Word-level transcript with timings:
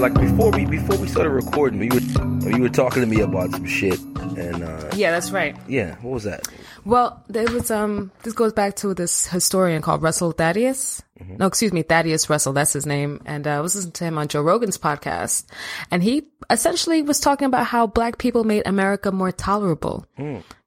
Like 0.00 0.14
before 0.14 0.50
we 0.50 0.64
before 0.64 0.96
we 0.96 1.06
started 1.08 1.30
recording, 1.30 1.82
you 1.82 1.90
were 1.90 2.50
you 2.50 2.62
were 2.62 2.70
talking 2.70 3.02
to 3.02 3.06
me 3.06 3.20
about 3.20 3.50
some 3.50 3.66
shit, 3.66 4.00
Yeah, 5.00 5.10
that's 5.12 5.30
right. 5.30 5.56
yeah, 5.68 5.96
what 5.96 6.12
was 6.12 6.24
that? 6.24 6.46
Well, 6.84 7.22
there 7.28 7.50
was 7.50 7.70
um. 7.70 8.10
This 8.22 8.34
goes 8.34 8.52
back 8.52 8.76
to 8.76 8.94
this 8.94 9.26
historian 9.26 9.82
called 9.82 10.02
Russell 10.02 10.32
Thaddeus. 10.32 11.02
No, 11.38 11.46
excuse 11.46 11.72
me, 11.72 11.82
Thaddeus 11.82 12.30
Russell. 12.30 12.54
That's 12.54 12.72
his 12.72 12.86
name. 12.86 13.20
And 13.26 13.46
uh, 13.46 13.50
I 13.50 13.60
was 13.60 13.74
listening 13.74 13.92
to 13.92 14.04
him 14.04 14.16
on 14.16 14.28
Joe 14.28 14.40
Rogan's 14.42 14.78
podcast, 14.78 15.44
and 15.90 16.02
he 16.02 16.28
essentially 16.48 17.02
was 17.02 17.20
talking 17.20 17.46
about 17.46 17.66
how 17.66 17.86
black 17.86 18.18
people 18.18 18.44
made 18.44 18.66
America 18.66 19.12
more 19.12 19.32
tolerable 19.32 20.06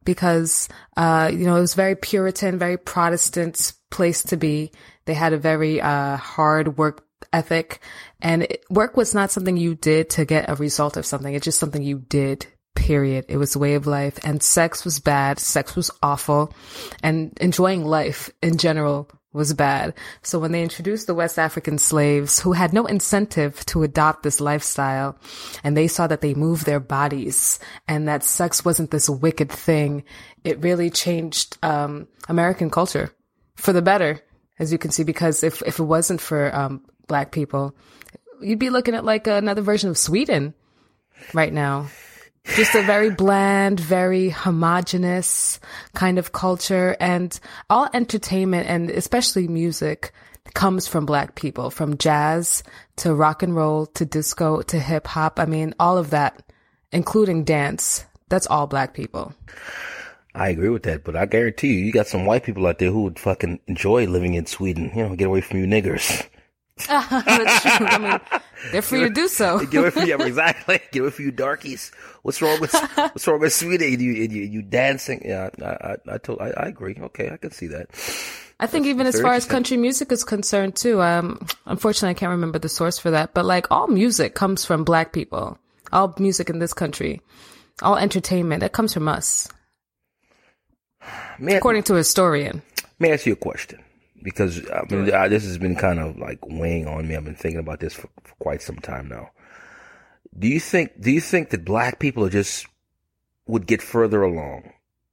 because 0.03 0.69
uh, 0.97 1.29
you 1.31 1.45
know 1.45 1.57
it 1.57 1.61
was 1.61 1.73
very 1.73 1.95
Puritan, 1.95 2.59
very 2.59 2.77
Protestant 2.77 3.73
place 3.89 4.23
to 4.23 4.37
be. 4.37 4.71
They 5.05 5.13
had 5.13 5.33
a 5.33 5.37
very 5.37 5.81
uh, 5.81 6.17
hard 6.17 6.77
work 6.77 7.05
ethic, 7.31 7.79
and 8.21 8.43
it, 8.43 8.63
work 8.69 8.95
was 8.95 9.13
not 9.13 9.31
something 9.31 9.57
you 9.57 9.75
did 9.75 10.11
to 10.11 10.25
get 10.25 10.49
a 10.49 10.55
result 10.55 10.97
of 10.97 11.05
something. 11.05 11.33
It's 11.33 11.45
just 11.45 11.59
something 11.59 11.81
you 11.81 11.99
did 11.99 12.45
period. 12.75 13.25
It 13.27 13.37
was 13.37 13.55
a 13.55 13.59
way 13.59 13.75
of 13.75 13.87
life 13.87 14.19
and 14.23 14.41
sex 14.41 14.83
was 14.83 14.99
bad. 14.99 15.39
Sex 15.39 15.75
was 15.75 15.91
awful 16.01 16.53
and 17.01 17.37
enjoying 17.39 17.85
life 17.85 18.29
in 18.41 18.57
general 18.57 19.09
was 19.33 19.53
bad. 19.53 19.95
So 20.21 20.37
when 20.37 20.51
they 20.51 20.61
introduced 20.61 21.07
the 21.07 21.15
West 21.15 21.39
African 21.39 21.79
slaves 21.79 22.39
who 22.39 22.53
had 22.53 22.71
no 22.71 22.85
incentive 22.85 23.65
to 23.67 23.83
adopt 23.83 24.23
this 24.23 24.39
lifestyle 24.39 25.17
and 25.63 25.75
they 25.75 25.87
saw 25.87 26.07
that 26.07 26.21
they 26.21 26.35
moved 26.35 26.65
their 26.65 26.79
bodies 26.79 27.59
and 27.87 28.07
that 28.07 28.23
sex 28.23 28.63
wasn't 28.63 28.91
this 28.91 29.09
wicked 29.09 29.51
thing, 29.51 30.03
it 30.43 30.61
really 30.61 30.89
changed, 30.89 31.57
um, 31.63 32.07
American 32.29 32.69
culture 32.69 33.11
for 33.55 33.73
the 33.73 33.81
better, 33.81 34.21
as 34.59 34.71
you 34.71 34.77
can 34.77 34.91
see, 34.91 35.03
because 35.03 35.43
if, 35.43 35.63
if 35.63 35.79
it 35.79 35.83
wasn't 35.83 36.21
for, 36.21 36.55
um, 36.55 36.85
black 37.07 37.31
people, 37.31 37.75
you'd 38.39 38.59
be 38.59 38.69
looking 38.69 38.93
at 38.93 39.03
like 39.03 39.27
another 39.27 39.61
version 39.61 39.89
of 39.89 39.97
Sweden 39.97 40.53
right 41.33 41.51
now 41.51 41.87
just 42.45 42.75
a 42.75 42.81
very 42.83 43.09
bland, 43.09 43.79
very 43.79 44.29
homogenous 44.29 45.59
kind 45.93 46.19
of 46.19 46.31
culture 46.31 46.95
and 46.99 47.39
all 47.69 47.89
entertainment 47.93 48.67
and 48.67 48.89
especially 48.89 49.47
music 49.47 50.11
comes 50.53 50.87
from 50.87 51.05
black 51.05 51.35
people, 51.35 51.69
from 51.69 51.97
jazz 51.97 52.63
to 52.97 53.15
rock 53.15 53.43
and 53.43 53.55
roll 53.55 53.85
to 53.87 54.05
disco 54.05 54.61
to 54.61 54.79
hip 54.79 55.07
hop. 55.07 55.39
I 55.39 55.45
mean, 55.45 55.73
all 55.79 55.97
of 55.97 56.11
that, 56.11 56.43
including 56.91 57.43
dance. 57.43 58.05
That's 58.29 58.47
all 58.47 58.67
black 58.67 58.93
people. 58.93 59.33
I 60.35 60.49
agree 60.49 60.69
with 60.69 60.83
that, 60.83 61.03
but 61.03 61.15
I 61.15 61.25
guarantee 61.27 61.73
you, 61.73 61.85
you 61.85 61.91
got 61.91 62.07
some 62.07 62.25
white 62.25 62.43
people 62.43 62.65
out 62.65 62.79
there 62.79 62.91
who 62.91 63.03
would 63.03 63.19
fucking 63.19 63.59
enjoy 63.67 64.05
living 64.07 64.33
in 64.33 64.47
Sweden. 64.47 64.91
You 64.95 65.07
know, 65.07 65.15
get 65.15 65.27
away 65.27 65.41
from 65.41 65.59
you 65.59 65.65
niggers. 65.67 66.27
That's 66.87 67.77
true. 67.77 67.85
I 67.85 67.97
mean, 67.99 68.19
they're 68.71 68.81
free 68.81 69.01
to 69.01 69.09
do 69.09 69.27
so. 69.27 69.63
Get 69.65 69.79
away 69.79 69.89
from 69.91 70.07
you, 70.07 70.17
exactly. 70.17 70.79
Get 70.91 71.01
away 71.01 71.11
from 71.11 71.25
you 71.25 71.31
darkies. 71.31 71.91
What's 72.23 72.41
wrong 72.41 72.59
with 72.59 72.73
what's 72.95 73.27
wrong 73.27 73.39
with 73.39 73.53
Sweden? 73.53 73.93
And 73.93 74.01
you 74.01 74.23
and 74.23 74.31
you, 74.31 74.43
you 74.43 74.61
dancing? 74.63 75.21
Yeah, 75.23 75.49
I 75.61 75.67
I, 75.67 76.15
I 76.15 76.17
told 76.17 76.41
I, 76.41 76.49
I 76.49 76.67
agree. 76.67 76.97
Okay, 76.99 77.29
I 77.29 77.37
can 77.37 77.51
see 77.51 77.67
that. 77.67 77.89
I 78.59 78.65
think 78.65 78.87
even 78.87 79.05
as 79.05 79.21
far 79.21 79.33
as 79.33 79.45
country 79.45 79.77
music 79.77 80.11
is 80.11 80.23
concerned 80.23 80.75
too, 80.75 81.01
um, 81.01 81.45
unfortunately 81.65 82.11
I 82.11 82.13
can't 82.19 82.31
remember 82.31 82.59
the 82.59 82.69
source 82.69 82.97
for 82.97 83.11
that, 83.11 83.33
but 83.33 83.45
like 83.45 83.67
all 83.69 83.87
music 83.87 84.33
comes 84.35 84.65
from 84.65 84.83
black 84.83 85.11
people. 85.13 85.59
All 85.91 86.15
music 86.17 86.49
in 86.49 86.57
this 86.57 86.73
country, 86.73 87.21
all 87.83 87.97
entertainment, 87.97 88.61
that 88.61 88.71
comes 88.73 88.93
from 88.95 89.07
us, 89.07 89.47
May 91.37 91.55
according 91.55 91.83
to 91.83 91.93
a 91.93 91.97
historian. 91.97 92.63
may 92.97 93.11
I 93.11 93.13
ask 93.13 93.27
you 93.27 93.33
a 93.33 93.35
question? 93.35 93.82
Because 94.23 94.65
I 94.71 94.83
mean, 94.89 95.13
uh, 95.13 95.27
this 95.27 95.43
has 95.43 95.57
been 95.57 95.75
kind 95.75 95.99
of 95.99 96.17
like 96.17 96.39
weighing 96.47 96.87
on 96.87 97.07
me. 97.07 97.15
I've 97.15 97.25
been 97.25 97.35
thinking 97.35 97.59
about 97.59 97.81
this 97.81 97.93
for, 97.93 98.07
for 98.23 98.35
quite 98.39 98.61
some 98.61 98.77
time 98.77 99.09
now. 99.09 99.31
Do 100.37 100.47
you 100.47 100.59
think? 100.59 100.99
Do 100.99 101.11
you 101.11 101.21
think 101.21 101.49
that 101.49 101.65
black 101.65 101.99
people 101.99 102.23
are 102.23 102.29
just 102.29 102.65
would 103.45 103.67
get 103.67 103.81
further 103.81 104.23
along? 104.23 104.71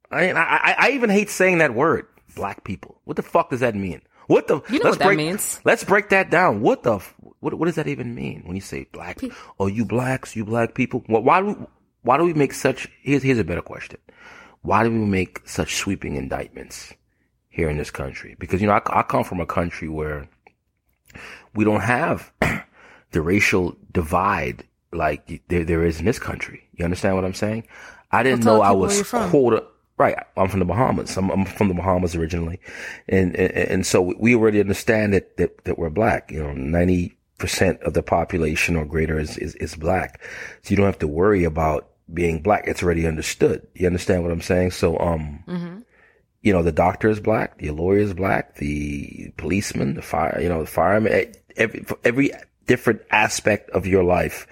I 0.09 0.31
I, 0.31 0.41
I, 0.41 0.75
I 0.79 0.89
even 0.91 1.09
hate 1.09 1.29
saying 1.29 1.57
that 1.57 1.75
word, 1.75 2.07
black 2.35 2.63
people. 2.63 2.99
What 3.03 3.17
the 3.17 3.23
fuck 3.23 3.49
does 3.49 3.59
that 3.59 3.75
mean? 3.75 4.01
What 4.27 4.47
the? 4.47 4.61
You 4.69 4.79
know 4.79 4.85
let's 4.85 4.85
what 4.85 4.99
that 4.99 5.05
break, 5.05 5.17
means. 5.17 5.59
Let's 5.65 5.83
break 5.83 6.09
that 6.09 6.31
down. 6.31 6.61
What 6.61 6.83
the? 6.83 6.99
What 7.41 7.53
what 7.55 7.65
does 7.65 7.75
that 7.75 7.87
even 7.87 8.15
mean 8.15 8.43
when 8.45 8.55
you 8.55 8.61
say 8.61 8.87
black? 8.93 9.19
Oh, 9.59 9.67
you 9.67 9.83
blacks, 9.83 10.37
you 10.37 10.45
black 10.45 10.73
people. 10.73 11.03
Well, 11.09 11.21
why 11.21 11.41
do 11.41 11.47
we, 11.47 11.55
why 12.03 12.17
do 12.17 12.23
we 12.23 12.33
make 12.33 12.53
such? 12.53 12.87
Here's 13.01 13.23
here's 13.23 13.39
a 13.39 13.43
better 13.43 13.61
question. 13.61 13.99
Why 14.61 14.83
do 14.83 14.91
we 14.91 14.99
make 14.99 15.47
such 15.47 15.75
sweeping 15.75 16.15
indictments 16.15 16.93
here 17.51 17.69
in 17.69 17.77
this 17.77 17.91
country? 17.91 18.35
Because 18.39 18.61
you 18.61 18.67
know 18.67 18.73
I, 18.73 18.99
I 18.99 19.03
come 19.03 19.23
from 19.23 19.39
a 19.39 19.45
country 19.45 19.87
where 19.87 20.27
we 21.53 21.63
don't 21.63 21.81
have 21.81 22.31
the 23.11 23.21
racial 23.21 23.75
divide 23.91 24.63
like 24.91 25.41
there 25.47 25.63
there 25.63 25.83
is 25.83 25.99
in 25.99 26.05
this 26.05 26.19
country. 26.19 26.67
You 26.73 26.85
understand 26.85 27.15
what 27.15 27.25
I'm 27.25 27.33
saying? 27.33 27.67
I 28.11 28.23
didn't 28.23 28.43
know 28.43 28.61
I 28.61 28.71
was 28.71 29.03
quota. 29.09 29.65
Right, 29.97 30.17
I'm 30.35 30.47
from 30.47 30.59
the 30.59 30.65
Bahamas. 30.65 31.15
I'm, 31.15 31.29
I'm 31.29 31.45
from 31.45 31.67
the 31.67 31.75
Bahamas 31.75 32.15
originally, 32.15 32.59
and, 33.07 33.35
and 33.35 33.51
and 33.51 33.85
so 33.85 34.01
we 34.17 34.33
already 34.33 34.59
understand 34.59 35.13
that 35.13 35.37
that, 35.37 35.63
that 35.65 35.77
we're 35.77 35.91
black. 35.91 36.31
You 36.31 36.41
know, 36.41 36.53
ninety 36.53 37.15
percent 37.37 37.79
of 37.83 37.93
the 37.93 38.01
population 38.01 38.75
or 38.75 38.85
greater 38.85 39.19
is, 39.19 39.37
is 39.37 39.53
is 39.55 39.75
black, 39.75 40.19
so 40.63 40.71
you 40.71 40.75
don't 40.75 40.87
have 40.87 40.97
to 40.99 41.07
worry 41.07 41.43
about 41.43 41.87
being 42.11 42.41
black. 42.41 42.63
It's 42.67 42.81
already 42.81 43.05
understood. 43.05 43.67
You 43.75 43.85
understand 43.85 44.23
what 44.23 44.31
I'm 44.31 44.41
saying? 44.41 44.71
So, 44.71 44.97
um, 44.99 45.43
you 46.41 46.51
know, 46.53 46.63
the 46.63 46.71
doctor 46.71 47.09
is 47.09 47.19
black, 47.19 47.57
the 47.59 47.71
lawyer 47.71 47.99
is 47.99 48.13
black, 48.13 48.55
the 48.55 49.31
policeman, 49.37 49.93
the 49.95 50.01
fire, 50.01 50.39
you 50.41 50.49
know, 50.49 50.61
the 50.61 50.67
fireman, 50.67 51.11
eh, 51.13 51.25
every, 51.55 51.81
for 51.81 51.97
every 52.03 52.31
different 52.67 53.01
aspect 53.11 53.69
of 53.71 53.85
your 53.85 54.03
life, 54.03 54.47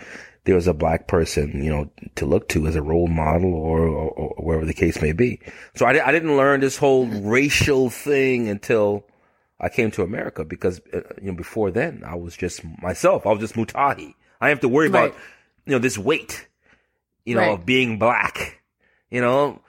there's 0.46 0.68
a 0.68 0.74
black 0.74 1.08
person, 1.08 1.64
you 1.64 1.70
know, 1.70 1.90
to 2.16 2.26
look 2.26 2.48
to 2.50 2.68
as 2.68 2.76
a 2.76 2.82
role 2.82 3.08
model 3.08 3.54
or, 3.54 3.88
or, 3.88 4.10
or 4.12 4.44
wherever 4.44 4.66
the 4.66 4.74
case 4.74 5.02
may 5.02 5.12
be. 5.12 5.40
So 5.76 5.86
I, 5.86 6.08
I 6.08 6.12
didn't 6.12 6.38
learn 6.38 6.60
this 6.60 6.78
whole 6.78 7.06
racial 7.08 7.90
thing 7.90 8.48
until 8.50 9.06
I 9.60 9.70
came 9.70 9.92
to 9.92 10.04
America 10.04 10.46
because, 10.46 10.80
uh, 10.94 11.02
you 11.22 11.32
know, 11.32 11.38
before 11.38 11.72
then 11.72 12.04
I 12.06 12.16
was 12.16 12.36
just 12.38 12.62
myself. 12.82 13.26
I 13.26 13.32
was 13.32 13.40
just 13.40 13.56
Mutahi. 13.56 14.14
I 14.40 14.50
have 14.50 14.62
to 14.62 14.70
worry 14.70 14.88
about, 14.88 15.16
you 15.66 15.74
know, 15.74 15.80
this 15.80 15.98
weight, 15.98 16.48
you 17.26 17.36
know, 17.36 17.42
Right. 17.42 17.52
of 17.60 17.66
being 17.66 18.00
black, 18.00 18.62
you 19.12 19.22
know, 19.22 19.62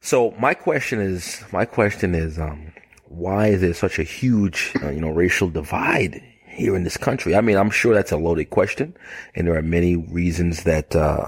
so 0.00 0.32
my 0.38 0.54
question 0.54 1.00
is, 1.00 1.42
my 1.52 1.64
question 1.64 2.14
is, 2.14 2.38
um, 2.38 2.72
why 3.06 3.48
is 3.48 3.60
there 3.60 3.74
such 3.74 3.98
a 3.98 4.02
huge, 4.02 4.72
uh, 4.82 4.90
you 4.90 5.00
know, 5.00 5.10
racial 5.10 5.48
divide 5.50 6.22
here 6.46 6.76
in 6.76 6.84
this 6.84 6.96
country? 6.96 7.34
I 7.36 7.40
mean, 7.40 7.56
I'm 7.56 7.70
sure 7.70 7.94
that's 7.94 8.12
a 8.12 8.16
loaded 8.16 8.50
question, 8.50 8.96
and 9.34 9.46
there 9.46 9.56
are 9.56 9.62
many 9.62 9.96
reasons 9.96 10.62
that, 10.64 10.94
uh, 10.94 11.26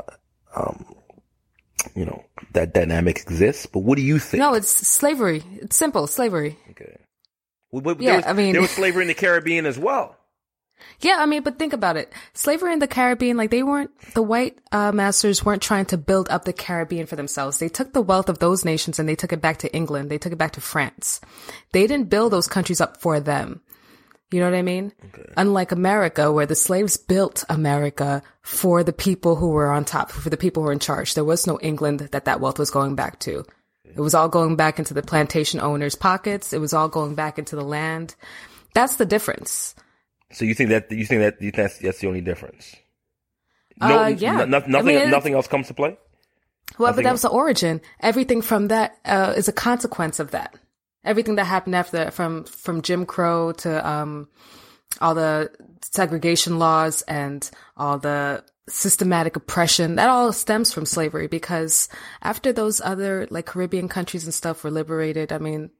um, 0.54 0.84
you 1.94 2.04
know, 2.04 2.24
that 2.52 2.72
dynamic 2.72 3.18
exists. 3.18 3.66
But 3.66 3.80
what 3.80 3.96
do 3.96 4.02
you 4.02 4.18
think? 4.18 4.40
No, 4.40 4.54
it's 4.54 4.68
slavery. 4.70 5.42
It's 5.56 5.76
simple, 5.76 6.06
slavery. 6.06 6.56
Okay. 6.70 6.96
Well, 7.72 7.96
Yeah, 7.98 8.16
was, 8.16 8.26
I 8.26 8.32
mean- 8.32 8.52
there 8.52 8.62
was 8.62 8.70
slavery 8.70 9.02
in 9.02 9.08
the 9.08 9.14
Caribbean 9.14 9.66
as 9.66 9.78
well. 9.78 10.16
Yeah, 11.00 11.16
I 11.18 11.26
mean, 11.26 11.42
but 11.42 11.58
think 11.58 11.72
about 11.72 11.96
it. 11.96 12.12
Slavery 12.32 12.72
in 12.72 12.78
the 12.78 12.86
Caribbean, 12.86 13.36
like 13.36 13.50
they 13.50 13.62
weren't, 13.62 13.90
the 14.14 14.22
white 14.22 14.58
uh, 14.70 14.92
masters 14.92 15.44
weren't 15.44 15.62
trying 15.62 15.86
to 15.86 15.98
build 15.98 16.28
up 16.30 16.44
the 16.44 16.52
Caribbean 16.52 17.06
for 17.06 17.16
themselves. 17.16 17.58
They 17.58 17.68
took 17.68 17.92
the 17.92 18.02
wealth 18.02 18.28
of 18.28 18.38
those 18.38 18.64
nations 18.64 18.98
and 18.98 19.08
they 19.08 19.16
took 19.16 19.32
it 19.32 19.40
back 19.40 19.58
to 19.58 19.74
England. 19.74 20.10
They 20.10 20.18
took 20.18 20.32
it 20.32 20.38
back 20.38 20.52
to 20.52 20.60
France. 20.60 21.20
They 21.72 21.86
didn't 21.86 22.10
build 22.10 22.32
those 22.32 22.46
countries 22.46 22.80
up 22.80 23.00
for 23.00 23.18
them. 23.20 23.60
You 24.32 24.40
know 24.40 24.50
what 24.50 24.56
I 24.56 24.62
mean? 24.62 24.92
Unlike 25.36 25.72
America, 25.72 26.32
where 26.32 26.46
the 26.46 26.54
slaves 26.54 26.96
built 26.96 27.44
America 27.50 28.22
for 28.40 28.82
the 28.82 28.92
people 28.92 29.36
who 29.36 29.50
were 29.50 29.70
on 29.70 29.84
top, 29.84 30.10
for 30.10 30.30
the 30.30 30.38
people 30.38 30.62
who 30.62 30.68
were 30.68 30.72
in 30.72 30.78
charge. 30.78 31.14
There 31.14 31.24
was 31.24 31.46
no 31.46 31.58
England 31.60 32.00
that 32.00 32.24
that 32.24 32.40
wealth 32.40 32.58
was 32.58 32.70
going 32.70 32.94
back 32.94 33.18
to. 33.20 33.44
It 33.84 34.00
was 34.00 34.14
all 34.14 34.30
going 34.30 34.56
back 34.56 34.78
into 34.78 34.94
the 34.94 35.02
plantation 35.02 35.60
owners' 35.60 35.94
pockets. 35.94 36.54
It 36.54 36.60
was 36.60 36.72
all 36.72 36.88
going 36.88 37.14
back 37.14 37.38
into 37.38 37.56
the 37.56 37.64
land. 37.64 38.14
That's 38.74 38.96
the 38.96 39.04
difference. 39.04 39.74
So 40.32 40.44
you 40.44 40.54
think 40.54 40.70
that 40.70 40.90
you 40.90 41.04
think 41.06 41.20
that 41.22 41.40
you 41.40 41.50
think 41.50 41.56
that's, 41.56 41.78
that's 41.78 42.00
the 42.00 42.08
only 42.08 42.20
difference? 42.20 42.74
Uh, 43.80 44.12
yeah. 44.16 44.36
no- 44.36 44.44
no- 44.44 44.58
I 44.58 44.68
nothing. 44.68 44.86
mean, 44.86 45.10
nothing 45.10 45.34
else 45.34 45.46
comes 45.48 45.68
to 45.68 45.74
play. 45.74 45.96
Well, 46.78 46.92
but 46.94 47.04
that 47.04 47.12
was 47.12 47.22
the 47.22 47.28
origin. 47.28 47.80
Everything 48.00 48.40
from 48.42 48.68
that 48.68 48.96
uh, 49.04 49.34
is 49.36 49.48
a 49.48 49.52
consequence 49.52 50.20
of 50.20 50.30
that. 50.30 50.54
Everything 51.04 51.34
that 51.34 51.44
happened 51.44 51.74
after 51.74 52.10
from 52.10 52.44
from 52.44 52.82
Jim 52.82 53.04
Crow 53.06 53.52
to 53.52 53.86
um, 53.88 54.28
all 55.00 55.14
the 55.14 55.50
segregation 55.82 56.58
laws 56.58 57.02
and 57.02 57.50
all 57.76 57.98
the 57.98 58.44
systematic 58.68 59.34
oppression 59.34 59.96
that 59.96 60.08
all 60.08 60.32
stems 60.32 60.72
from 60.72 60.86
slavery 60.86 61.26
because 61.26 61.88
after 62.22 62.52
those 62.52 62.80
other 62.80 63.26
like 63.28 63.46
Caribbean 63.46 63.88
countries 63.88 64.24
and 64.24 64.32
stuff 64.32 64.62
were 64.62 64.70
liberated, 64.70 65.32
I 65.32 65.38
mean, 65.38 65.70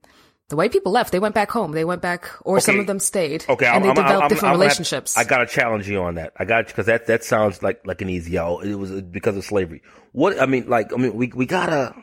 the 0.49 0.55
white 0.55 0.71
people 0.71 0.91
left. 0.91 1.11
They 1.11 1.19
went 1.19 1.33
back 1.35 1.49
home. 1.51 1.71
They 1.71 1.85
went 1.85 2.01
back, 2.01 2.29
or 2.41 2.57
Okay. 2.57 2.65
some 2.65 2.79
of 2.79 2.87
them 2.87 2.99
stayed. 2.99 3.45
Okay, 3.49 3.65
and 3.65 3.75
I'm, 3.77 3.81
they 3.83 3.89
I'm, 3.89 3.95
developed 3.95 4.23
I'm, 4.23 4.29
different 4.29 4.31
I'm 4.31 4.39
gonna 4.39 4.51
have- 4.51 4.59
relationships. 4.61 5.17
I 5.17 5.23
got 5.23 5.37
to 5.39 5.45
challenge 5.47 5.87
you 5.89 6.01
on 6.01 6.15
that. 6.15 6.33
I 6.37 6.45
got 6.45 6.67
because 6.67 6.85
that 6.87 7.07
that 7.07 7.23
sounds 7.23 7.63
like 7.63 7.85
like 7.85 8.01
an 8.01 8.09
easy 8.09 8.37
out. 8.37 8.59
It 8.65 8.75
was 8.75 8.91
uh, 8.91 9.01
because 9.01 9.35
of 9.37 9.43
slavery. 9.45 9.81
What 10.11 10.39
I 10.39 10.45
mean, 10.45 10.69
like 10.69 10.93
I 10.93 10.97
mean, 10.97 11.13
we 11.15 11.27
we 11.33 11.45
gotta 11.45 11.95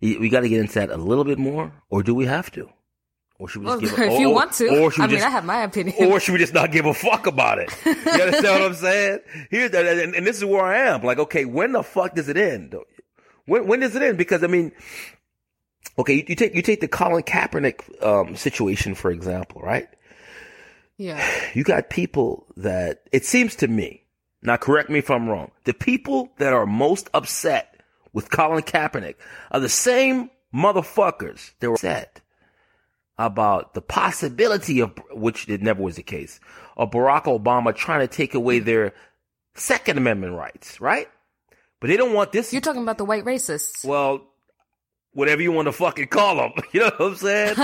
we 0.00 0.28
gotta 0.28 0.48
get 0.48 0.60
into 0.60 0.74
that 0.74 0.90
a 0.90 0.96
little 0.96 1.24
bit 1.24 1.38
more, 1.38 1.72
or 1.90 2.02
do 2.02 2.14
we 2.14 2.26
have 2.26 2.50
to? 2.52 2.68
Or 3.38 3.48
should 3.48 3.62
we 3.62 3.66
well, 3.66 3.80
just 3.80 3.92
if 3.94 3.98
give? 3.98 4.12
a- 4.12 4.18
you 4.20 4.30
or, 4.30 4.34
want 4.34 4.52
to, 4.54 4.68
or 4.80 4.90
should 4.92 5.02
I 5.02 5.06
we 5.06 5.14
mean, 5.14 5.22
I 5.24 5.28
have 5.30 5.44
my 5.44 5.62
opinion. 5.64 5.96
or 6.12 6.20
should 6.20 6.32
we 6.32 6.38
just 6.38 6.54
not 6.54 6.70
give 6.70 6.86
a 6.86 6.94
fuck 6.94 7.26
about 7.26 7.58
it? 7.58 7.68
You 7.84 7.92
understand 7.92 8.44
what 8.44 8.62
I'm 8.62 8.74
saying? 8.74 9.18
Here's 9.50 9.70
that, 9.72 9.86
and, 9.86 10.14
and 10.14 10.24
this 10.26 10.36
is 10.36 10.44
where 10.44 10.62
I 10.64 10.78
am. 10.90 11.02
Like, 11.02 11.18
okay, 11.18 11.44
when 11.44 11.72
the 11.72 11.82
fuck 11.82 12.14
does 12.14 12.28
it 12.28 12.36
end? 12.36 12.76
When 13.46 13.66
when 13.66 13.80
does 13.80 13.96
it 13.96 14.02
end? 14.02 14.18
Because 14.18 14.44
I 14.44 14.46
mean, 14.46 14.70
okay, 15.98 16.14
you, 16.14 16.24
you 16.28 16.34
take 16.34 16.54
you 16.54 16.62
take 16.62 16.80
the 16.80 16.88
Colin 16.88 17.22
Kaepernick 17.22 18.02
um, 18.04 18.36
situation 18.36 18.94
for 18.94 19.10
example, 19.10 19.60
right? 19.60 19.88
yeah, 20.96 21.24
You 21.54 21.64
got 21.64 21.90
people 21.90 22.46
that 22.56 23.02
it 23.12 23.24
seems 23.24 23.56
to 23.56 23.68
me. 23.68 24.02
Now, 24.42 24.56
correct 24.56 24.90
me 24.90 24.98
if 24.98 25.10
I'm 25.10 25.28
wrong. 25.28 25.50
The 25.64 25.74
people 25.74 26.30
that 26.38 26.52
are 26.52 26.66
most 26.66 27.08
upset 27.14 27.80
with 28.12 28.30
Colin 28.30 28.62
Kaepernick 28.62 29.16
are 29.50 29.60
the 29.60 29.68
same 29.68 30.30
motherfuckers 30.54 31.52
that 31.60 31.68
were 31.68 31.74
upset 31.74 32.20
about 33.18 33.74
the 33.74 33.80
possibility 33.80 34.80
of, 34.80 34.92
which 35.12 35.48
it 35.48 35.62
never 35.62 35.82
was 35.82 35.96
the 35.96 36.02
case, 36.02 36.40
of 36.76 36.90
Barack 36.90 37.24
Obama 37.24 37.74
trying 37.74 38.00
to 38.00 38.08
take 38.08 38.34
away 38.34 38.58
their 38.58 38.92
Second 39.54 39.98
Amendment 39.98 40.34
rights, 40.34 40.80
right? 40.80 41.08
But 41.80 41.88
they 41.88 41.96
don't 41.96 42.12
want 42.12 42.32
this. 42.32 42.52
you're 42.52 42.62
talking 42.62 42.82
about 42.82 42.98
the 42.98 43.04
white 43.04 43.24
racists. 43.24 43.84
Well, 43.84 44.26
whatever 45.14 45.40
you 45.40 45.50
want 45.52 45.66
to 45.66 45.72
fucking 45.72 46.08
call 46.08 46.36
them. 46.36 46.52
You 46.72 46.80
know 46.80 46.90
what 46.96 47.00
I'm 47.00 47.14
saying? 47.16 47.56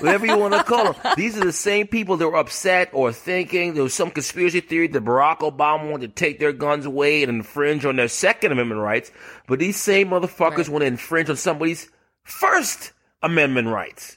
whatever 0.00 0.26
you 0.26 0.38
want 0.38 0.54
to 0.54 0.62
call 0.62 0.92
them. 0.92 0.94
These 1.16 1.36
are 1.38 1.44
the 1.44 1.52
same 1.52 1.86
people 1.86 2.16
that 2.18 2.28
were 2.28 2.36
upset 2.36 2.90
or 2.92 3.10
thinking 3.12 3.74
there 3.74 3.82
was 3.82 3.94
some 3.94 4.10
conspiracy 4.10 4.60
theory 4.60 4.86
that 4.88 5.04
Barack 5.04 5.38
Obama 5.38 5.90
wanted 5.90 6.14
to 6.14 6.24
take 6.24 6.38
their 6.38 6.52
guns 6.52 6.84
away 6.86 7.22
and 7.22 7.30
infringe 7.30 7.84
on 7.84 7.96
their 7.96 8.08
Second 8.08 8.52
Amendment 8.52 8.80
rights. 8.82 9.10
But 9.48 9.58
these 9.58 9.76
same 9.76 10.10
motherfuckers 10.10 10.58
Right. 10.58 10.68
want 10.68 10.82
to 10.82 10.86
infringe 10.86 11.28
on 11.30 11.36
somebody's 11.36 11.88
First 12.22 12.92
Amendment 13.22 13.68
rights. 13.68 14.16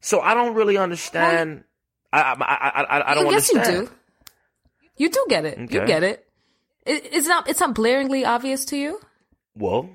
So 0.00 0.20
I 0.20 0.34
don't 0.34 0.54
really 0.54 0.76
understand. 0.78 1.64
I, 2.12 2.20
I, 2.22 2.32
I, 2.32 2.82
I, 2.98 3.10
I 3.10 3.14
don't 3.14 3.30
yes, 3.30 3.50
understand. 3.54 3.82
you 3.82 3.86
do. 3.86 3.92
You 4.96 5.08
do 5.10 5.26
get 5.28 5.44
it. 5.44 5.58
You 5.58 5.64
Okay. 5.80 5.86
get 5.86 6.02
it. 6.02 6.26
it. 6.86 7.08
It's 7.12 7.26
not. 7.28 7.48
It's 7.48 7.60
not 7.60 7.74
blaringly 7.74 8.26
obvious 8.26 8.64
to 8.66 8.76
you. 8.76 9.00
Well, 9.54 9.90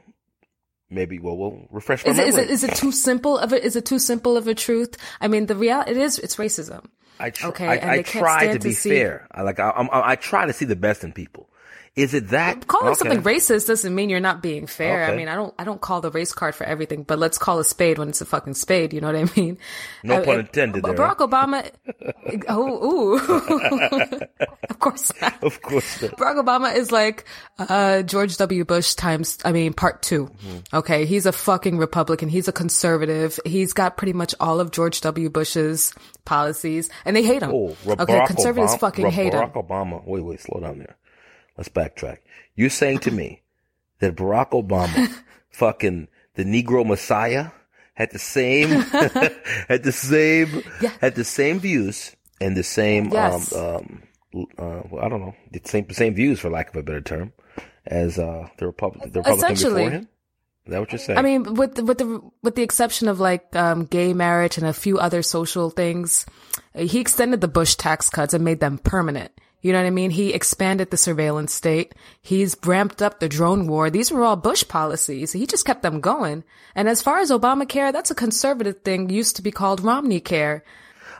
maybe. 0.89 1.19
Well, 1.19 1.37
we'll 1.37 1.67
refresh 1.71 2.05
my 2.05 2.11
Is 2.11 2.19
it, 2.19 2.27
is 2.27 2.35
memory. 2.35 2.49
it 2.49 2.53
is 2.53 2.63
it 2.63 2.75
too 2.75 2.91
simple 2.91 3.37
of 3.37 3.53
a 3.53 3.63
is 3.63 3.75
it 3.75 3.85
too 3.85 3.99
simple 3.99 4.37
of 4.37 4.47
a 4.47 4.55
truth? 4.55 4.97
I 5.21 5.27
mean, 5.27 5.45
the 5.47 5.55
reality 5.55 5.91
it 5.91 5.97
is 5.97 6.19
it's 6.19 6.35
racism. 6.37 6.85
I 7.19 7.29
tr- 7.29 7.47
Okay, 7.47 7.67
I, 7.67 7.75
and 7.75 7.91
I 7.91 8.03
can't 8.03 8.23
try 8.25 8.39
to 8.39 8.45
stand 8.49 8.61
to 8.61 8.67
be 8.67 8.73
see- 8.73 8.89
fair. 8.89 9.27
I 9.31 9.41
like 9.43 9.59
I, 9.59 9.69
I 9.69 10.11
I 10.11 10.15
try 10.15 10.45
to 10.45 10.53
see 10.53 10.65
the 10.65 10.75
best 10.75 11.03
in 11.03 11.13
people. 11.13 11.49
Is 11.95 12.13
it 12.13 12.27
that 12.29 12.67
Calling 12.67 12.87
okay. 12.87 12.95
something 12.97 13.21
racist 13.23 13.67
doesn't 13.67 13.95
mean 13.95 14.09
you're 14.09 14.19
not 14.19 14.41
being 14.43 14.67
fair. 14.67 15.03
Okay. 15.03 15.13
I 15.13 15.15
mean, 15.15 15.29
I 15.29 15.35
don't 15.35 15.53
I 15.57 15.63
don't 15.63 15.79
call 15.79 16.01
the 16.01 16.11
race 16.11 16.33
card 16.33 16.53
for 16.53 16.65
everything, 16.65 17.03
but 17.03 17.17
let's 17.19 17.37
call 17.37 17.57
a 17.59 17.63
spade 17.63 17.97
when 17.97 18.09
it's 18.09 18.19
a 18.19 18.25
fucking 18.25 18.55
spade. 18.55 18.93
You 18.93 18.99
know 18.99 19.07
what 19.07 19.15
I 19.15 19.39
mean? 19.39 19.57
No 20.03 20.21
I- 20.21 20.25
pun 20.25 20.39
intended 20.41 20.81
But 20.83 20.97
there. 20.97 21.07
Barack 21.07 21.17
Obama. 21.17 21.71
oh, 22.49 22.85
ooh. 22.85 24.19
of 24.69 24.79
course 24.79 25.13
not. 25.21 25.41
Of 25.41 25.61
course. 25.61 26.01
not. 26.01 26.11
Barack 26.17 26.43
Obama 26.43 26.75
is 26.75 26.91
like 26.91 27.23
uh, 27.59 28.01
George 28.01 28.35
W. 28.37 28.65
Bush 28.65 28.95
times, 28.95 29.37
I 29.45 29.51
mean, 29.53 29.71
part 29.73 30.01
2 30.01 30.25
Mm-hmm. 30.25 30.75
Okay, 30.75 31.05
he's 31.05 31.25
a 31.25 31.31
fucking 31.31 31.77
Republican. 31.77 32.27
He's 32.27 32.47
a 32.49 32.51
conservative. 32.51 33.39
He's 33.45 33.71
got 33.73 33.95
pretty 33.95 34.13
much 34.13 34.35
all 34.39 34.59
of 34.59 34.71
George 34.71 34.99
W. 35.01 35.29
Bush's 35.29 35.93
policies, 36.25 36.89
and 37.05 37.15
they 37.15 37.23
hate 37.23 37.41
him. 37.41 37.51
Oh, 37.53 37.75
okay, 37.87 38.25
conservatives 38.27 38.73
Obama, 38.73 38.79
fucking 38.79 39.05
Ra- 39.05 39.11
hate 39.11 39.33
him. 39.33 39.41
Barack 39.49 39.53
Obama. 39.53 40.05
Wait, 40.05 40.23
wait, 40.23 40.41
slow 40.41 40.59
down 40.59 40.79
there. 40.79 40.97
Let's 41.57 41.69
backtrack. 41.69 42.17
You're 42.55 42.69
saying 42.69 42.99
to 42.99 43.11
me 43.11 43.41
that 43.99 44.15
Barack 44.15 44.51
Obama, 44.51 45.11
fucking 45.49 46.07
the 46.35 46.43
Negro 46.43 46.85
Messiah, 46.85 47.51
had 47.93 48.11
the 48.11 48.19
same, 48.19 48.69
had 49.69 49.83
the 49.83 49.91
same, 49.93 50.63
Yeah. 50.81 50.91
had 50.99 51.15
the 51.15 51.23
same 51.23 51.59
views 51.59 52.15
and 52.41 52.57
the 52.57 52.63
same, 52.63 53.09
Yes. 53.09 53.55
um, 53.55 54.01
um, 54.33 54.47
uh, 54.57 54.81
well, 54.89 55.05
I 55.05 55.07
don't 55.07 55.21
know, 55.21 55.33
the 55.51 55.61
same, 55.63 55.89
same 55.91 56.13
views 56.13 56.39
for 56.41 56.49
lack 56.49 56.69
of 56.69 56.75
a 56.75 56.83
better 56.83 56.99
term, 56.99 57.31
as 57.85 58.19
uh, 58.19 58.49
the 58.57 58.65
Republic, 58.65 59.13
the 59.13 59.21
Republican 59.21 59.55
before 59.55 59.89
him. 59.89 60.09
Is 60.65 60.71
that 60.71 60.79
what 60.79 60.91
you're 60.91 60.99
saying? 60.99 61.19
I 61.19 61.21
mean, 61.21 61.53
with 61.53 61.75
the, 61.75 61.85
with 61.85 61.99
the 61.99 62.21
with 62.41 62.55
the 62.55 62.63
exception 62.63 63.07
of 63.07 63.19
like 63.19 63.55
um, 63.55 63.85
gay 63.85 64.13
marriage 64.13 64.57
and 64.57 64.65
a 64.65 64.73
few 64.73 64.97
other 64.97 65.21
social 65.21 65.69
things, 65.69 66.25
he 66.73 66.99
extended 66.99 67.39
the 67.39 67.47
Bush 67.47 67.75
tax 67.75 68.09
cuts 68.09 68.33
and 68.33 68.43
made 68.43 68.59
them 68.59 68.79
permanent. 68.79 69.31
You 69.65 69.73
know 69.73 69.79
what 69.79 69.87
I 69.87 69.89
mean? 69.89 70.11
He 70.11 70.31
expanded 70.31 70.91
the 70.91 70.95
surveillance 70.95 71.51
state. 71.51 71.95
He's 72.21 72.55
ramped 72.63 73.01
up 73.01 73.19
the 73.19 73.27
drone 73.27 73.65
war. 73.65 73.89
These 73.89 74.11
were 74.11 74.23
all 74.23 74.35
Bush 74.35 74.63
policies. 74.67 75.31
He 75.31 75.47
just 75.47 75.65
kept 75.65 75.81
them 75.81 76.01
going. 76.01 76.43
And 76.75 76.87
as 76.87 77.01
far 77.01 77.17
as 77.17 77.31
Obamacare, 77.31 77.91
that's 77.91 78.11
a 78.11 78.15
conservative 78.15 78.81
thing. 78.83 79.09
Used 79.09 79.37
to 79.37 79.41
be 79.41 79.49
called 79.49 79.81
Romney 79.81 80.19
Care. 80.19 80.63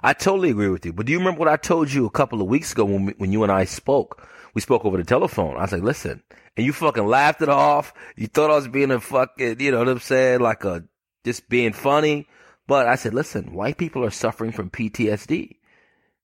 I 0.04 0.14
totally 0.14 0.52
agree 0.52 0.70
with 0.70 0.86
you. 0.86 0.94
But 0.94 1.08
do 1.08 1.12
you 1.12 1.18
remember 1.18 1.40
what 1.40 1.48
I 1.48 1.56
told 1.56 1.92
you 1.92 2.06
a 2.06 2.12
couple 2.12 2.40
of 2.40 2.48
weeks 2.48 2.72
ago 2.74 2.86
when 2.86 3.06
we, 3.06 3.14
when 3.18 3.32
you 3.32 3.42
and 3.42 3.52
I 3.52 3.66
spoke? 3.66 4.24
We 4.54 4.62
spoke 4.62 4.86
over 4.86 4.98
the 4.98 5.04
telephone. 5.04 5.58
I 5.58 5.62
was 5.62 5.72
like, 5.72 5.82
listen, 5.82 6.22
and 6.56 6.64
you 6.64 6.72
fucking 6.72 7.08
laughed 7.08 7.42
it 7.42 7.50
off. 7.50 7.96
You 8.16 8.28
thought 8.28 8.52
I 8.52 8.58
was 8.58 8.68
being 8.68 8.92
a 8.92 9.00
fucking, 9.00 9.60
you 9.60 9.72
know 9.72 9.80
what 9.80 9.90
I'm 9.90 10.00
saying, 10.00 10.42
like 10.42 10.64
a 10.66 10.84
just 11.24 11.50
being 11.50 11.74
funny. 11.74 12.28
But 12.68 12.86
I 12.86 12.94
said, 12.94 13.16
listen, 13.16 13.54
white 13.54 13.80
people 13.80 14.06
are 14.06 14.12
suffering 14.12 14.52
from 14.52 14.70
PTSD. 14.70 15.56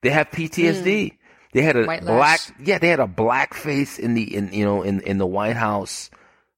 They 0.04 0.10
have 0.12 0.30
PTSD. 0.30 0.84
Mm. 0.84 1.18
They 1.54 1.62
had 1.62 1.76
a 1.76 1.86
White 1.86 2.02
black, 2.02 2.20
lash. 2.20 2.52
yeah, 2.64 2.78
they 2.78 2.88
had 2.88 3.00
a 3.00 3.08
black 3.08 3.54
face 3.54 4.00
in 4.00 4.14
the 4.14 4.36
in 4.36 4.54
you 4.54 4.64
know 4.64 4.84
in 4.84 5.02
in 5.02 5.18
the 5.18 5.28
White 5.28 5.58
House 5.58 6.10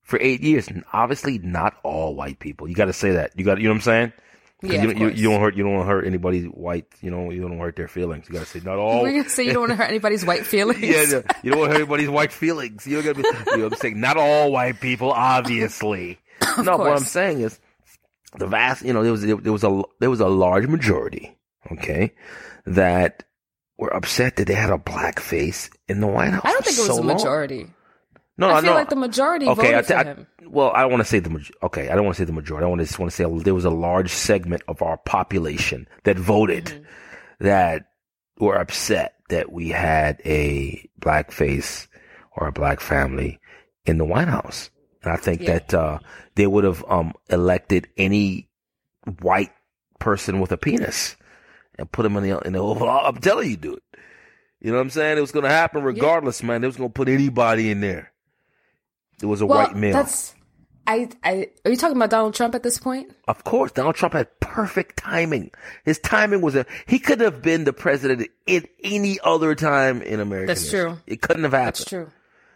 for 0.02 0.20
eight 0.22 0.42
years, 0.42 0.68
and 0.68 0.84
obviously 0.94 1.40
not 1.40 1.76
all 1.84 2.16
white 2.16 2.40
people. 2.40 2.68
You 2.68 2.76
got 2.76 2.86
to 2.86 2.94
say 2.94 3.12
that. 3.12 3.32
You 3.36 3.46
got, 3.46 3.58
you 3.58 3.64
know 3.64 3.72
what 3.72 3.78
I'm 3.78 3.82
saying? 3.82 4.14
Yeah, 4.62 4.84
you, 4.84 4.92
you, 4.94 5.10
you 5.10 5.30
don't 5.30 5.42
hurt 5.42 5.56
you 5.58 5.64
don't 5.64 5.74
want 5.74 5.88
to 5.88 5.92
hurt 5.92 6.08
anybody's 6.08 6.46
white 6.46 6.86
you 7.02 7.12
know 7.12 7.32
you 7.32 7.42
don't 7.42 7.50
want 7.50 7.60
to 7.60 7.66
hurt 7.66 7.76
their 7.76 7.90
feelings 7.90 8.30
you 8.30 8.34
gotta 8.34 8.46
say 8.46 8.62
not 8.64 8.78
all 8.78 9.02
We're 9.04 9.12
gonna 9.12 9.28
say 9.28 9.44
you 9.44 9.52
don't 9.52 9.64
want 9.64 9.72
to 9.72 9.76
hurt 9.76 9.90
anybody's 9.90 10.26
white 10.26 10.46
feelings. 10.48 10.80
Yeah, 10.80 11.04
no, 11.04 11.24
you 11.44 11.52
don't 11.52 11.60
want 11.60 11.72
to 11.72 11.78
hurt 11.80 11.82
anybody's 11.82 12.10
white 12.10 12.32
feelings 12.32 12.88
you 12.88 13.02
don't 13.02 13.14
gotta 13.14 13.22
be 13.22 13.52
you 13.52 13.58
know 13.58 13.64
what 13.66 13.74
I'm 13.74 13.80
saying 13.80 14.00
not 14.00 14.16
all 14.16 14.54
white 14.54 14.80
people 14.80 15.12
obviously 15.12 16.18
no 16.60 16.78
what 16.78 16.94
I'm 16.94 17.04
saying 17.04 17.42
is 17.42 17.60
the 18.38 18.48
vast 18.48 18.86
you 18.86 18.94
know 18.94 19.04
there 19.04 19.12
was 19.12 19.26
there 19.26 19.52
was 19.52 19.66
a 19.66 19.82
there 20.00 20.10
was 20.10 20.22
a 20.22 20.30
large 20.30 20.68
majority 20.68 21.38
okay 21.70 22.14
that 22.66 23.26
were 23.84 23.94
upset 23.96 24.38
that 24.38 24.48
they 24.48 24.54
had 24.54 24.70
a 24.70 24.78
black 24.78 25.20
face 25.20 25.70
in 25.88 26.00
the 26.00 26.08
White 26.08 26.32
House 26.32 26.42
I 26.46 26.52
don't 26.52 26.66
think 26.66 26.78
it 26.78 26.82
was 26.82 26.88
so 26.88 26.94
a 26.96 27.04
long. 27.04 27.08
majority. 27.18 27.68
no 28.38 28.50
I 28.50 28.62
feel 28.62 28.72
no 28.72 28.76
like 28.76 28.90
the 28.90 28.96
majority 28.96 29.46
okay, 29.48 29.74
voted 29.74 29.76
I, 29.76 29.82
for 29.82 29.88
th- 29.88 30.00
I- 30.00 30.04
him. 30.04 30.28
well, 30.48 30.72
I 30.74 30.82
don't 30.82 30.92
want 30.92 31.02
to 31.04 31.10
say 31.10 31.20
the 31.20 31.30
maj- 31.30 31.52
okay. 31.64 31.90
I 31.90 31.96
don't 31.96 32.06
want 32.06 32.16
to 32.16 32.22
say 32.22 32.26
the 32.26 32.34
majority. 32.34 32.66
I 32.66 32.70
want 32.70 32.80
to 32.82 32.86
just 32.88 32.98
want 33.00 33.12
to 33.12 33.16
say 33.16 33.26
there 33.44 33.54
was 33.54 33.66
a 33.66 33.70
large 33.70 34.10
segment 34.12 34.62
of 34.68 34.82
our 34.82 34.98
population 34.98 35.88
that 36.04 36.18
voted 36.18 36.66
Mm-hmm. 36.66 36.84
that 37.46 37.86
were 38.40 38.56
upset 38.58 39.16
that 39.30 39.52
we 39.52 39.70
had 39.70 40.22
a 40.26 40.90
black 40.98 41.32
face 41.32 41.88
or 42.36 42.48
a 42.48 42.52
black 42.52 42.80
family 42.80 43.40
in 43.86 43.98
the 43.98 44.06
White 44.06 44.28
House, 44.28 44.70
and 45.04 45.12
I 45.12 45.18
think 45.18 45.42
Yeah. 45.42 45.54
that 45.60 45.74
uh, 45.74 46.00
they 46.36 46.48
would 46.48 46.64
have 46.64 46.84
um, 46.88 47.14
elected 47.30 47.88
any 47.98 48.48
white 49.22 49.52
person 50.00 50.40
with 50.40 50.52
a 50.52 50.58
penis 50.58 51.16
and 51.84 51.92
put 51.92 52.06
him 52.06 52.16
in 52.18 52.24
the 52.24 52.40
in 52.40 52.54
the 52.54 52.60
Oval. 52.60 52.90
I'm 52.90 53.18
telling 53.18 53.50
you, 53.50 53.58
dude. 53.58 53.80
You 54.62 54.72
know 54.72 54.78
what 54.78 54.84
I'm 54.84 54.90
saying? 54.90 55.18
It 55.18 55.22
was 55.22 55.32
going 55.34 55.44
to 55.44 55.50
happen 55.50 55.84
regardless, 55.84 56.42
man. 56.42 56.62
They 56.62 56.68
was 56.68 56.78
going 56.78 56.90
to 56.90 56.94
put 56.94 57.10
anybody 57.10 57.70
in 57.70 57.82
there. 57.82 58.12
It 59.22 59.26
was 59.26 59.42
a 59.42 59.46
Well, 59.46 59.60
white 59.60 59.76
male. 59.76 59.94
that's. 59.94 60.34
I, 60.86 61.10
I, 61.24 61.48
are 61.64 61.72
you 61.72 61.78
talking 61.78 61.96
about 61.96 62.10
Donald 62.10 62.34
Trump 62.34 62.56
at 62.56 62.64
this 62.64 62.78
point? 62.78 63.14
Of 63.28 63.44
course, 63.46 63.72
Donald 63.72 63.96
Trump 63.96 64.14
had 64.14 64.28
perfect 64.42 64.98
timing. 64.98 65.52
His 65.86 65.98
timing 66.00 66.42
was 66.42 66.56
a, 66.56 66.66
he 66.88 67.00
could 67.00 67.22
have 67.22 67.42
been 67.42 67.64
the 67.64 67.72
president 67.72 68.28
at 68.50 68.66
any 68.84 69.18
other 69.24 69.56
time 69.56 70.02
in 70.02 70.20
America. 70.20 70.48
That's 70.48 70.62
history. 70.62 70.82
true. 70.82 70.98
It 71.08 71.22
couldn't 71.22 71.44
have 71.44 71.54
happened. 71.54 71.68
That's 71.68 71.86
true. 71.86 72.12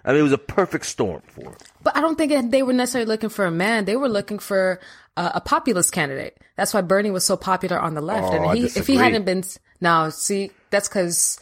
I 0.08 0.12
mean, 0.12 0.22
it 0.22 0.24
was 0.24 0.32
a 0.32 0.38
perfect 0.38 0.86
storm 0.86 1.22
for 1.28 1.42
him. 1.42 1.56
But 1.84 1.98
I 1.98 2.02
don't 2.02 2.18
think 2.18 2.50
they 2.50 2.64
were 2.64 2.72
necessarily 2.72 3.10
looking 3.10 3.28
for 3.28 3.46
a 3.46 3.52
man. 3.52 3.84
They 3.84 3.98
were 3.98 4.08
looking 4.08 4.40
for 4.40 4.80
uh, 5.18 5.32
a 5.36 5.42
populist 5.42 5.92
candidate. 5.92 6.38
That's 6.56 6.74
why 6.74 6.80
Bernie 6.82 7.12
was 7.12 7.26
so 7.26 7.36
popular 7.36 7.78
on 7.78 7.94
the 7.94 8.00
left. 8.00 8.32
Oh, 8.32 8.50
and 8.50 8.58
he, 8.58 8.66
if 8.68 8.88
he 8.88 8.96
hadn't 8.96 9.26
been, 9.26 9.44
now 9.82 10.08
see, 10.08 10.52
that's 10.70 10.88
because 10.88 11.42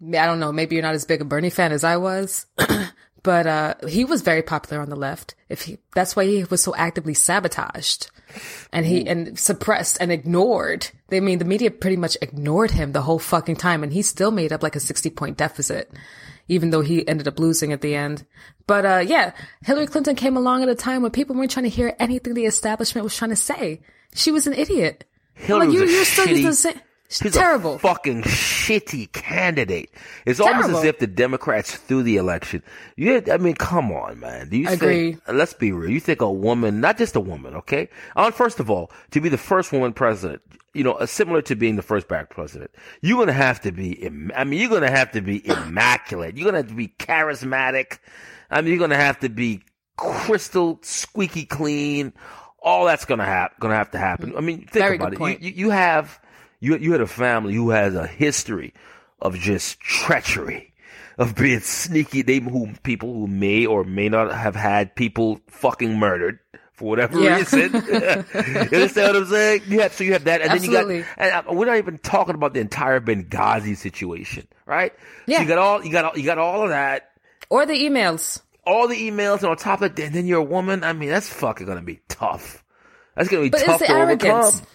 I 0.00 0.24
don't 0.24 0.38
know. 0.38 0.52
Maybe 0.52 0.76
you're 0.76 0.84
not 0.84 0.94
as 0.94 1.04
big 1.04 1.20
a 1.20 1.24
Bernie 1.24 1.50
fan 1.50 1.72
as 1.72 1.82
I 1.82 1.96
was, 1.96 2.46
but 3.24 3.46
uh, 3.48 3.74
he 3.88 4.04
was 4.04 4.22
very 4.22 4.42
popular 4.42 4.80
on 4.80 4.88
the 4.88 4.96
left. 4.96 5.34
If 5.48 5.62
he, 5.62 5.78
that's 5.96 6.14
why 6.14 6.26
he 6.26 6.44
was 6.44 6.62
so 6.62 6.76
actively 6.76 7.14
sabotaged, 7.14 8.08
and 8.72 8.86
he 8.86 9.04
and 9.04 9.36
suppressed 9.36 9.98
and 10.00 10.12
ignored. 10.12 10.90
They 11.08 11.16
I 11.16 11.20
mean 11.20 11.40
the 11.40 11.44
media 11.44 11.72
pretty 11.72 11.96
much 11.96 12.16
ignored 12.22 12.70
him 12.70 12.92
the 12.92 13.02
whole 13.02 13.18
fucking 13.18 13.56
time, 13.56 13.82
and 13.82 13.92
he 13.92 14.02
still 14.02 14.30
made 14.30 14.52
up 14.52 14.62
like 14.62 14.76
a 14.76 14.80
sixty 14.80 15.10
point 15.10 15.36
deficit. 15.38 15.90
Even 16.48 16.70
though 16.70 16.80
he 16.80 17.06
ended 17.06 17.28
up 17.28 17.38
losing 17.38 17.72
at 17.72 17.80
the 17.80 17.94
end. 17.94 18.24
But 18.66 18.86
uh, 18.86 19.02
yeah, 19.06 19.32
Hillary 19.62 19.86
Clinton 19.86 20.16
came 20.16 20.36
along 20.36 20.62
at 20.62 20.68
a 20.68 20.74
time 20.74 21.02
when 21.02 21.10
people 21.10 21.36
weren't 21.36 21.50
trying 21.50 21.64
to 21.64 21.70
hear 21.70 21.94
anything 21.98 22.34
the 22.34 22.46
establishment 22.46 23.04
was 23.04 23.16
trying 23.16 23.30
to 23.30 23.36
say. 23.36 23.80
She 24.14 24.30
was 24.30 24.46
an 24.46 24.54
idiot. 24.54 25.04
Hillary 25.34 25.66
like, 25.66 25.80
was 25.80 25.82
you, 25.82 25.88
a 25.88 25.90
you're 25.96 26.04
still 26.04 26.26
shitty- 26.26 26.30
using 26.30 26.46
the 26.46 26.54
same. 26.54 26.80
She's 27.08 27.32
terrible. 27.32 27.74
a 27.74 27.78
fucking 27.78 28.22
shitty 28.22 29.12
candidate. 29.12 29.90
It's 30.24 30.40
almost 30.40 30.70
as 30.70 30.84
if 30.84 30.98
the 30.98 31.06
Democrats 31.06 31.76
threw 31.76 32.02
the 32.02 32.16
election. 32.16 32.62
You, 32.96 33.22
I 33.30 33.36
mean, 33.36 33.54
come 33.54 33.92
on, 33.92 34.18
man. 34.20 34.48
Do 34.48 34.56
you 34.56 34.66
I 34.66 34.70
think? 34.70 34.82
agree. 34.82 35.16
Uh, 35.28 35.34
let's 35.34 35.52
be 35.52 35.70
real. 35.70 35.90
You 35.90 36.00
think 36.00 36.22
a 36.22 36.32
woman, 36.32 36.80
not 36.80 36.98
just 36.98 37.14
a 37.14 37.20
woman, 37.20 37.54
okay? 37.56 37.88
On 38.16 38.32
first 38.32 38.58
of 38.58 38.70
all, 38.70 38.90
to 39.10 39.20
be 39.20 39.28
the 39.28 39.38
first 39.38 39.70
woman 39.70 39.92
president, 39.92 40.42
you 40.72 40.82
know, 40.82 40.92
uh, 40.92 41.06
similar 41.06 41.42
to 41.42 41.54
being 41.54 41.76
the 41.76 41.82
first 41.82 42.08
black 42.08 42.30
president, 42.30 42.70
you're 43.00 43.18
gonna 43.18 43.32
have 43.32 43.60
to 43.60 43.70
be. 43.70 44.04
I 44.34 44.44
mean, 44.44 44.60
you're 44.60 44.70
gonna 44.70 44.90
have 44.90 45.12
to 45.12 45.20
be 45.20 45.46
immaculate. 45.46 46.36
You're 46.36 46.46
gonna 46.46 46.58
have 46.58 46.68
to 46.68 46.74
be 46.74 46.88
charismatic. 46.88 47.98
I 48.50 48.60
mean, 48.60 48.70
you're 48.70 48.80
gonna 48.80 48.96
have 48.96 49.20
to 49.20 49.28
be 49.28 49.62
crystal 49.96 50.80
squeaky 50.82 51.44
clean. 51.44 52.12
All 52.60 52.86
that's 52.86 53.04
gonna 53.04 53.26
have 53.26 53.52
gonna 53.60 53.74
have 53.76 53.90
to 53.90 53.98
happen. 53.98 54.32
Mm. 54.32 54.38
I 54.38 54.40
mean, 54.40 54.58
think 54.60 54.72
Very 54.72 54.96
about 54.96 55.12
it. 55.12 55.20
You, 55.20 55.48
you 55.48 55.50
you 55.66 55.70
have 55.70 56.18
you 56.60 56.76
you 56.76 56.92
had 56.92 57.00
a 57.00 57.06
family 57.06 57.54
who 57.54 57.70
has 57.70 57.94
a 57.94 58.06
history 58.06 58.74
of 59.20 59.34
just 59.36 59.80
treachery, 59.80 60.72
of 61.18 61.34
being 61.34 61.60
sneaky. 61.60 62.22
They 62.22 62.38
who 62.40 62.68
people 62.82 63.12
who 63.14 63.26
may 63.26 63.66
or 63.66 63.84
may 63.84 64.08
not 64.08 64.34
have 64.34 64.54
had 64.56 64.94
people 64.94 65.40
fucking 65.48 65.98
murdered 65.98 66.38
for 66.72 66.88
whatever 66.90 67.20
Yeah. 67.20 67.36
reason. 67.38 67.72
you 67.72 67.80
understand 67.80 69.08
what 69.08 69.16
I'm 69.16 69.26
saying? 69.26 69.60
Have 69.62 69.92
so 69.94 70.04
you 70.04 70.12
have 70.14 70.24
that, 70.24 70.42
and 70.42 70.50
then 70.50 70.62
you 70.64 70.70
got. 70.72 70.90
And 71.18 71.32
uh, 71.48 71.52
we're 71.52 71.66
not 71.66 71.76
even 71.78 71.98
talking 71.98 72.34
about 72.34 72.52
the 72.54 72.60
entire 72.60 73.00
Benghazi 73.00 73.76
situation, 73.76 74.46
right? 74.66 74.92
Yeah. 75.26 75.36
So 75.38 75.42
you 75.42 75.48
got 75.48 75.58
all 75.58 75.84
you 75.84 75.92
got 75.92 76.04
all, 76.04 76.18
you 76.18 76.24
got 76.24 76.38
all 76.38 76.62
of 76.62 76.70
that. 76.70 77.10
Or 77.50 77.64
the 77.66 77.74
emails. 77.74 78.40
All 78.66 78.88
the 78.88 78.96
emails, 78.96 79.40
and 79.40 79.50
on 79.50 79.56
top 79.58 79.82
of 79.82 79.94
that, 79.94 80.02
and 80.02 80.14
then 80.14 80.26
you're 80.26 80.40
a 80.40 80.42
woman. 80.42 80.82
I 80.84 80.94
mean, 80.94 81.10
that's 81.10 81.28
fucking 81.28 81.66
gonna 81.66 81.82
be 81.82 82.00
tough. 82.08 82.64
That's 83.14 83.28
gonna 83.28 83.42
be 83.42 83.50
But 83.50 83.60
tough 83.64 83.80
it's 83.82 83.88
the 83.88 83.94
to 83.94 84.00
arrogance. 84.00 84.46
overcome. 84.60 84.66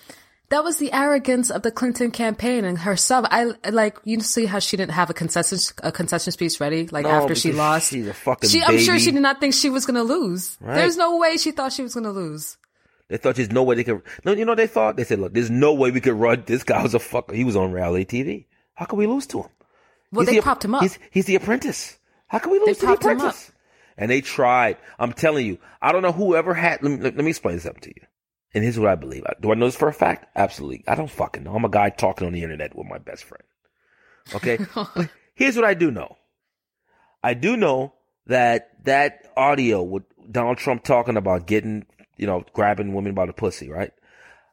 That 0.50 0.64
was 0.64 0.78
the 0.78 0.92
arrogance 0.92 1.52
of 1.52 1.62
the 1.62 1.72
Clinton 1.72 2.10
campaign 2.12 2.66
and 2.66 2.78
herself. 2.80 3.28
I 3.30 3.54
like 3.70 3.98
you 4.04 4.20
see 4.22 4.46
how 4.46 4.58
she 4.60 4.78
didn't 4.78 4.94
have 4.94 5.10
a 5.10 5.14
concession 5.14 5.60
a 5.84 5.92
concession 5.92 6.32
speech 6.32 6.60
ready 6.60 6.88
like 6.88 7.06
No, 7.06 7.12
after 7.12 7.36
she 7.36 7.52
lost. 7.52 7.92
she's 7.92 8.08
a 8.08 8.14
fucking 8.14 8.50
She, 8.50 8.64
I'm 8.64 8.80
sure 8.80 8.98
she 8.98 9.12
did 9.12 9.22
not 9.22 9.40
think 9.40 9.54
she 9.54 9.70
was 9.70 9.86
going 9.86 9.96
to 9.96 10.04
lose. 10.04 10.58
Right. 10.60 10.76
There's 10.76 10.98
no 10.98 11.18
way 11.18 11.38
she 11.38 11.52
thought 11.52 11.72
she 11.72 11.84
was 11.84 11.94
going 11.94 12.06
to 12.06 12.12
lose. 12.12 12.58
They 13.10 13.18
thought 13.18 13.36
there's 13.36 13.52
no 13.52 13.64
way 13.64 13.76
they 13.76 13.84
could. 13.84 14.02
No, 14.26 14.32
you 14.34 14.46
know 14.46 14.52
what 14.52 14.58
they 14.58 14.68
thought? 14.68 14.96
They 14.96 15.04
said, 15.04 15.20
"Look, 15.20 15.34
there's 15.34 15.50
no 15.52 15.74
way 15.74 15.92
we 15.92 16.02
could 16.02 16.14
run. 16.14 16.44
This 16.46 16.64
guy 16.64 16.82
was 16.82 16.94
a 16.96 17.00
fucker. 17.00 17.34
He 17.34 17.44
was 17.44 17.56
on 17.56 17.72
reality 17.72 18.06
TV. 18.24 18.46
How 18.76 18.86
can 18.86 18.98
we 19.00 19.08
lose 19.08 19.28
to 19.28 19.42
him? 19.44 19.50
Well, 20.12 20.22
He's 20.22 20.30
they 20.30 20.36
the- 20.38 20.42
propped 20.44 20.66
him 20.66 20.74
up. 20.76 20.82
He's, 20.82 20.98
he's 21.12 21.26
the 21.26 21.36
apprentice. 21.36 21.98
How 22.28 22.40
can 22.40 22.52
we 22.52 22.60
lose 22.60 22.78
to 22.78 22.82
the 22.82 22.86
propped 22.88 23.04
him 23.04 23.10
up. 23.12 23.18
apprentice? 23.18 23.52
And 23.98 24.10
they 24.10 24.22
tried. 24.22 24.78
I'm 24.98 25.14
telling 25.14 25.46
you, 25.46 25.58
I 25.82 25.92
don't 25.92 26.02
know 26.02 26.12
whoever 26.12 26.54
had. 26.54 26.82
Let 26.82 26.92
me, 26.92 26.98
let 26.98 27.16
me 27.18 27.30
explain 27.30 27.60
something 27.60 27.82
to 27.82 27.90
you. 27.90 28.08
And 28.54 28.64
here's 28.64 28.80
what 28.80 28.90
I 28.90 28.96
believe. 28.96 29.24
Do 29.42 29.52
I 29.52 29.56
know 29.56 29.68
this 29.68 29.76
for 29.76 29.88
a 29.88 29.94
fact? 29.94 30.28
Absolutely. 30.36 30.84
I 30.88 30.96
don't 30.96 31.10
fucking 31.10 31.44
know. 31.44 31.56
I'm 31.56 31.66
a 31.66 31.70
guy 31.70 31.90
talking 31.90 32.26
on 32.26 32.34
the 32.34 32.42
internet 32.44 32.76
with 32.76 32.88
my 32.88 32.98
best 32.98 33.24
friend. 33.24 33.44
Okay. 34.34 34.58
But 34.96 35.10
here's 35.36 35.56
what 35.56 35.66
I 35.66 35.74
do 35.74 35.92
know. 35.92 36.18
I 37.24 37.34
do 37.34 37.56
know 37.56 37.94
that 38.28 38.86
that 38.86 39.26
audio 39.38 39.82
with 39.84 40.04
Donald 40.32 40.58
Trump 40.58 40.84
talking 40.84 41.18
about 41.18 41.48
getting, 41.48 41.86
you 42.18 42.28
know, 42.28 42.44
grabbing 42.54 42.94
women 42.94 43.14
by 43.14 43.26
the 43.26 43.34
pussy, 43.34 43.70
right? 43.70 43.92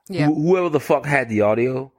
Yeah. 0.08 0.28
Wh- 0.28 0.36
whoever 0.36 0.68
the 0.68 0.80
fuck 0.80 1.04
had 1.04 1.28
the 1.28 1.40
audio, 1.42 1.92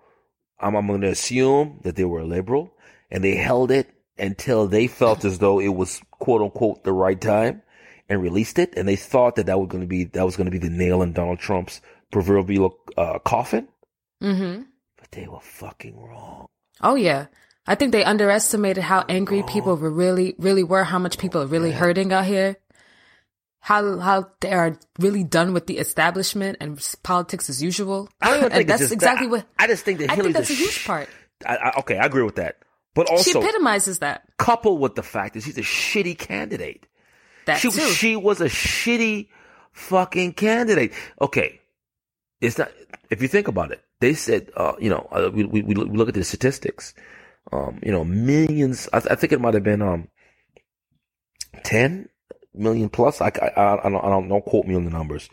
I'm, 0.59 0.75
I'm 0.75 0.87
going 0.87 1.01
to 1.01 1.09
assume 1.09 1.79
that 1.83 1.95
they 1.95 2.05
were 2.05 2.23
liberal 2.23 2.73
and 3.11 3.23
they 3.23 3.35
held 3.35 3.71
it 3.71 3.89
until 4.17 4.67
they 4.67 4.87
felt 4.87 5.25
as 5.25 5.39
though 5.39 5.59
it 5.59 5.67
was 5.69 6.01
quote 6.11 6.41
unquote 6.41 6.83
the 6.83 6.93
right 6.93 7.19
time 7.19 7.61
and 8.09 8.21
released 8.21 8.59
it. 8.59 8.73
And 8.77 8.87
they 8.87 8.95
thought 8.95 9.35
that 9.35 9.47
that 9.47 9.59
was 9.59 9.67
going 9.69 9.81
to 9.81 9.87
be, 9.87 10.05
that 10.05 10.25
was 10.25 10.35
going 10.35 10.45
to 10.45 10.51
be 10.51 10.57
the 10.57 10.69
nail 10.69 11.01
in 11.01 11.13
Donald 11.13 11.39
Trump's 11.39 11.81
proverbial 12.11 12.77
uh, 12.97 13.19
coffin. 13.19 13.67
Mm-hmm. 14.23 14.63
But 14.97 15.11
they 15.11 15.27
were 15.27 15.41
fucking 15.41 15.99
wrong. 15.99 16.47
Oh 16.81 16.95
yeah. 16.95 17.27
I 17.65 17.75
think 17.75 17.91
they 17.91 18.03
underestimated 18.03 18.83
how 18.83 19.03
angry 19.09 19.43
people 19.43 19.75
were 19.75 19.91
really, 19.91 20.35
really 20.37 20.63
were, 20.63 20.85
how 20.85 20.99
much 20.99 21.17
people 21.17 21.41
are 21.41 21.47
really 21.47 21.71
hurting 21.71 22.13
out 22.13 22.25
here. 22.25 22.57
How, 23.59 23.99
how 23.99 24.31
they 24.39 24.53
are 24.53 24.79
really 24.97 25.25
done 25.25 25.51
with 25.51 25.67
the 25.67 25.77
establishment 25.77 26.57
and 26.61 26.79
politics 27.03 27.49
as 27.49 27.61
usual. 27.61 28.07
I 28.21 28.29
don't 28.29 28.39
even 28.39 28.51
think 28.51 28.67
that's 28.69 28.91
exactly 28.91 29.27
that. 29.27 29.31
what, 29.31 29.45
I 29.59 29.67
just 29.67 29.83
think 29.83 29.99
that 29.99 30.11
I 30.11 30.15
think 30.15 30.33
that's 30.33 30.49
a 30.49 30.53
huge 30.53 30.71
sh- 30.71 30.87
part. 30.87 31.09
I, 31.45 31.57
I, 31.57 31.79
okay, 31.79 31.97
I 31.97 32.05
agree 32.05 32.23
with 32.23 32.35
that. 32.35 32.59
But 32.95 33.09
also, 33.09 33.29
She 33.29 33.37
epitomizes 33.37 33.99
that. 33.99 34.23
coupled 34.37 34.79
with 34.79 34.95
the 34.95 35.03
fact 35.03 35.33
that 35.33 35.43
she's 35.43 35.57
a 35.57 35.63
shitty 35.63 36.17
candidate. 36.17 36.87
That 37.47 37.59
she, 37.59 37.71
too. 37.71 37.89
she 37.91 38.15
was 38.15 38.41
a 38.41 38.45
shitty 38.45 39.29
fucking 39.71 40.33
candidate. 40.33 40.93
Okay. 41.19 41.61
It's 42.41 42.57
not, 42.57 42.71
if 43.09 43.21
you 43.21 43.27
think 43.27 43.47
about 43.47 43.71
it, 43.71 43.81
they 43.99 44.13
said, 44.13 44.51
uh, 44.55 44.73
you 44.79 44.89
know, 44.89 45.07
uh, 45.11 45.31
we, 45.33 45.45
we, 45.45 45.61
we 45.63 45.73
look 45.73 46.09
at 46.09 46.13
the 46.13 46.23
statistics. 46.23 46.93
Um, 47.51 47.79
you 47.81 47.91
know, 47.91 48.03
millions, 48.03 48.89
I, 48.91 48.97
I 48.97 49.15
think 49.15 49.31
it 49.31 49.41
might 49.41 49.53
have 49.53 49.63
been, 49.63 49.81
um, 49.81 50.09
10 51.63 52.09
million 52.57 52.89
plus. 52.89 53.21
I, 53.21 53.27
I, 53.27 53.51
I, 53.55 53.89
don't, 53.89 54.03
I 54.03 54.09
don't, 54.09 54.27
don't 54.27 54.45
quote 54.45 54.65
me 54.65 54.75
on 54.75 54.85
the 54.85 54.91
numbers. 54.91 55.29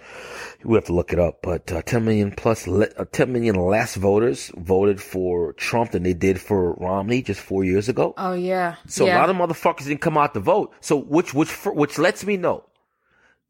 We 0.63 0.75
have 0.75 0.85
to 0.87 0.93
look 0.95 1.13
it 1.13 1.19
up, 1.19 1.41
but, 1.43 1.71
uh, 1.73 1.83
10 1.83 2.05
million 2.05 2.31
plus, 2.33 2.67
le- 2.67 2.89
uh, 2.97 3.05
10 3.13 3.33
million 3.33 3.57
less 3.57 3.95
voters 3.97 4.51
voted 4.57 5.01
for 5.01 5.53
Trump 5.55 5.93
than 5.93 6.03
they 6.03 6.15
did 6.15 6.41
for 6.41 6.75
Romney 6.75 7.23
just 7.23 7.41
four 7.41 7.65
years 7.65 7.89
ago. 7.89 8.15
oh 8.17 8.35
yeah. 8.35 8.77
So 8.87 9.07
yeah. 9.07 9.19
a 9.19 9.21
lot 9.21 9.31
of 9.31 9.37
motherfuckers 9.37 9.85
didn't 9.85 10.01
come 10.01 10.17
out 10.17 10.35
to 10.35 10.41
vote. 10.41 10.73
So 10.81 10.97
which 10.97 11.35
which 11.35 11.51
which 11.67 11.99
lets 11.99 12.25
me 12.25 12.37
know 12.37 12.65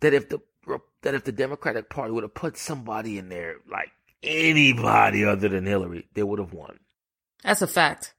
that 0.00 0.14
if 0.14 0.28
the 0.28 0.40
that 1.02 1.14
if 1.14 1.24
the 1.24 1.32
Democratic 1.32 1.88
Party 1.90 2.12
would 2.12 2.24
have 2.24 2.34
put 2.34 2.56
somebody 2.56 3.18
in 3.18 3.28
there 3.28 3.56
like 3.70 3.90
anybody 4.22 5.24
other 5.24 5.48
than 5.48 5.66
Hillary, 5.66 6.08
they 6.14 6.22
would 6.22 6.38
have 6.38 6.52
won. 6.52 6.78
That's 7.42 7.62
a 7.62 7.66
fact. 7.66 8.14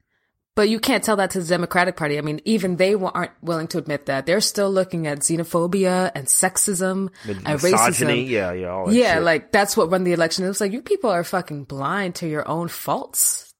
But 0.55 0.69
you 0.69 0.79
can't 0.79 1.03
tell 1.03 1.17
that 1.17 1.31
to 1.31 1.41
the 1.41 1.47
Democratic 1.47 1.97
Party. 1.97 2.17
I 2.17 2.21
mean, 2.21 2.39
even 2.45 2.77
they 2.77 2.93
aren't 2.93 3.31
willing 3.41 3.67
to 3.67 3.77
admit 3.77 4.05
that. 4.05 4.25
They're 4.25 4.39
still 4.39 4.71
looking 4.71 5.05
at 5.05 5.19
xenophobia 5.19 6.11
and 6.15 6.27
sexism 6.27 7.09
and 7.25 7.43
Misogyny, 7.43 8.25
racism. 8.25 8.29
yeah, 8.29 8.53
yeah, 8.53 8.67
all 8.69 8.85
that 8.87 8.95
Yeah, 8.95 9.15
shit. 9.15 9.23
like 9.23 9.51
that's 9.51 9.75
what 9.75 9.91
won 9.91 10.05
the 10.05 10.13
election. 10.13 10.45
It 10.45 10.47
was 10.47 10.61
like 10.61 10.71
you 10.71 10.81
people 10.81 11.09
are 11.09 11.23
fucking 11.25 11.65
blind 11.65 12.15
to 12.15 12.27
your 12.27 12.47
own 12.47 12.69
faults. 12.69 13.53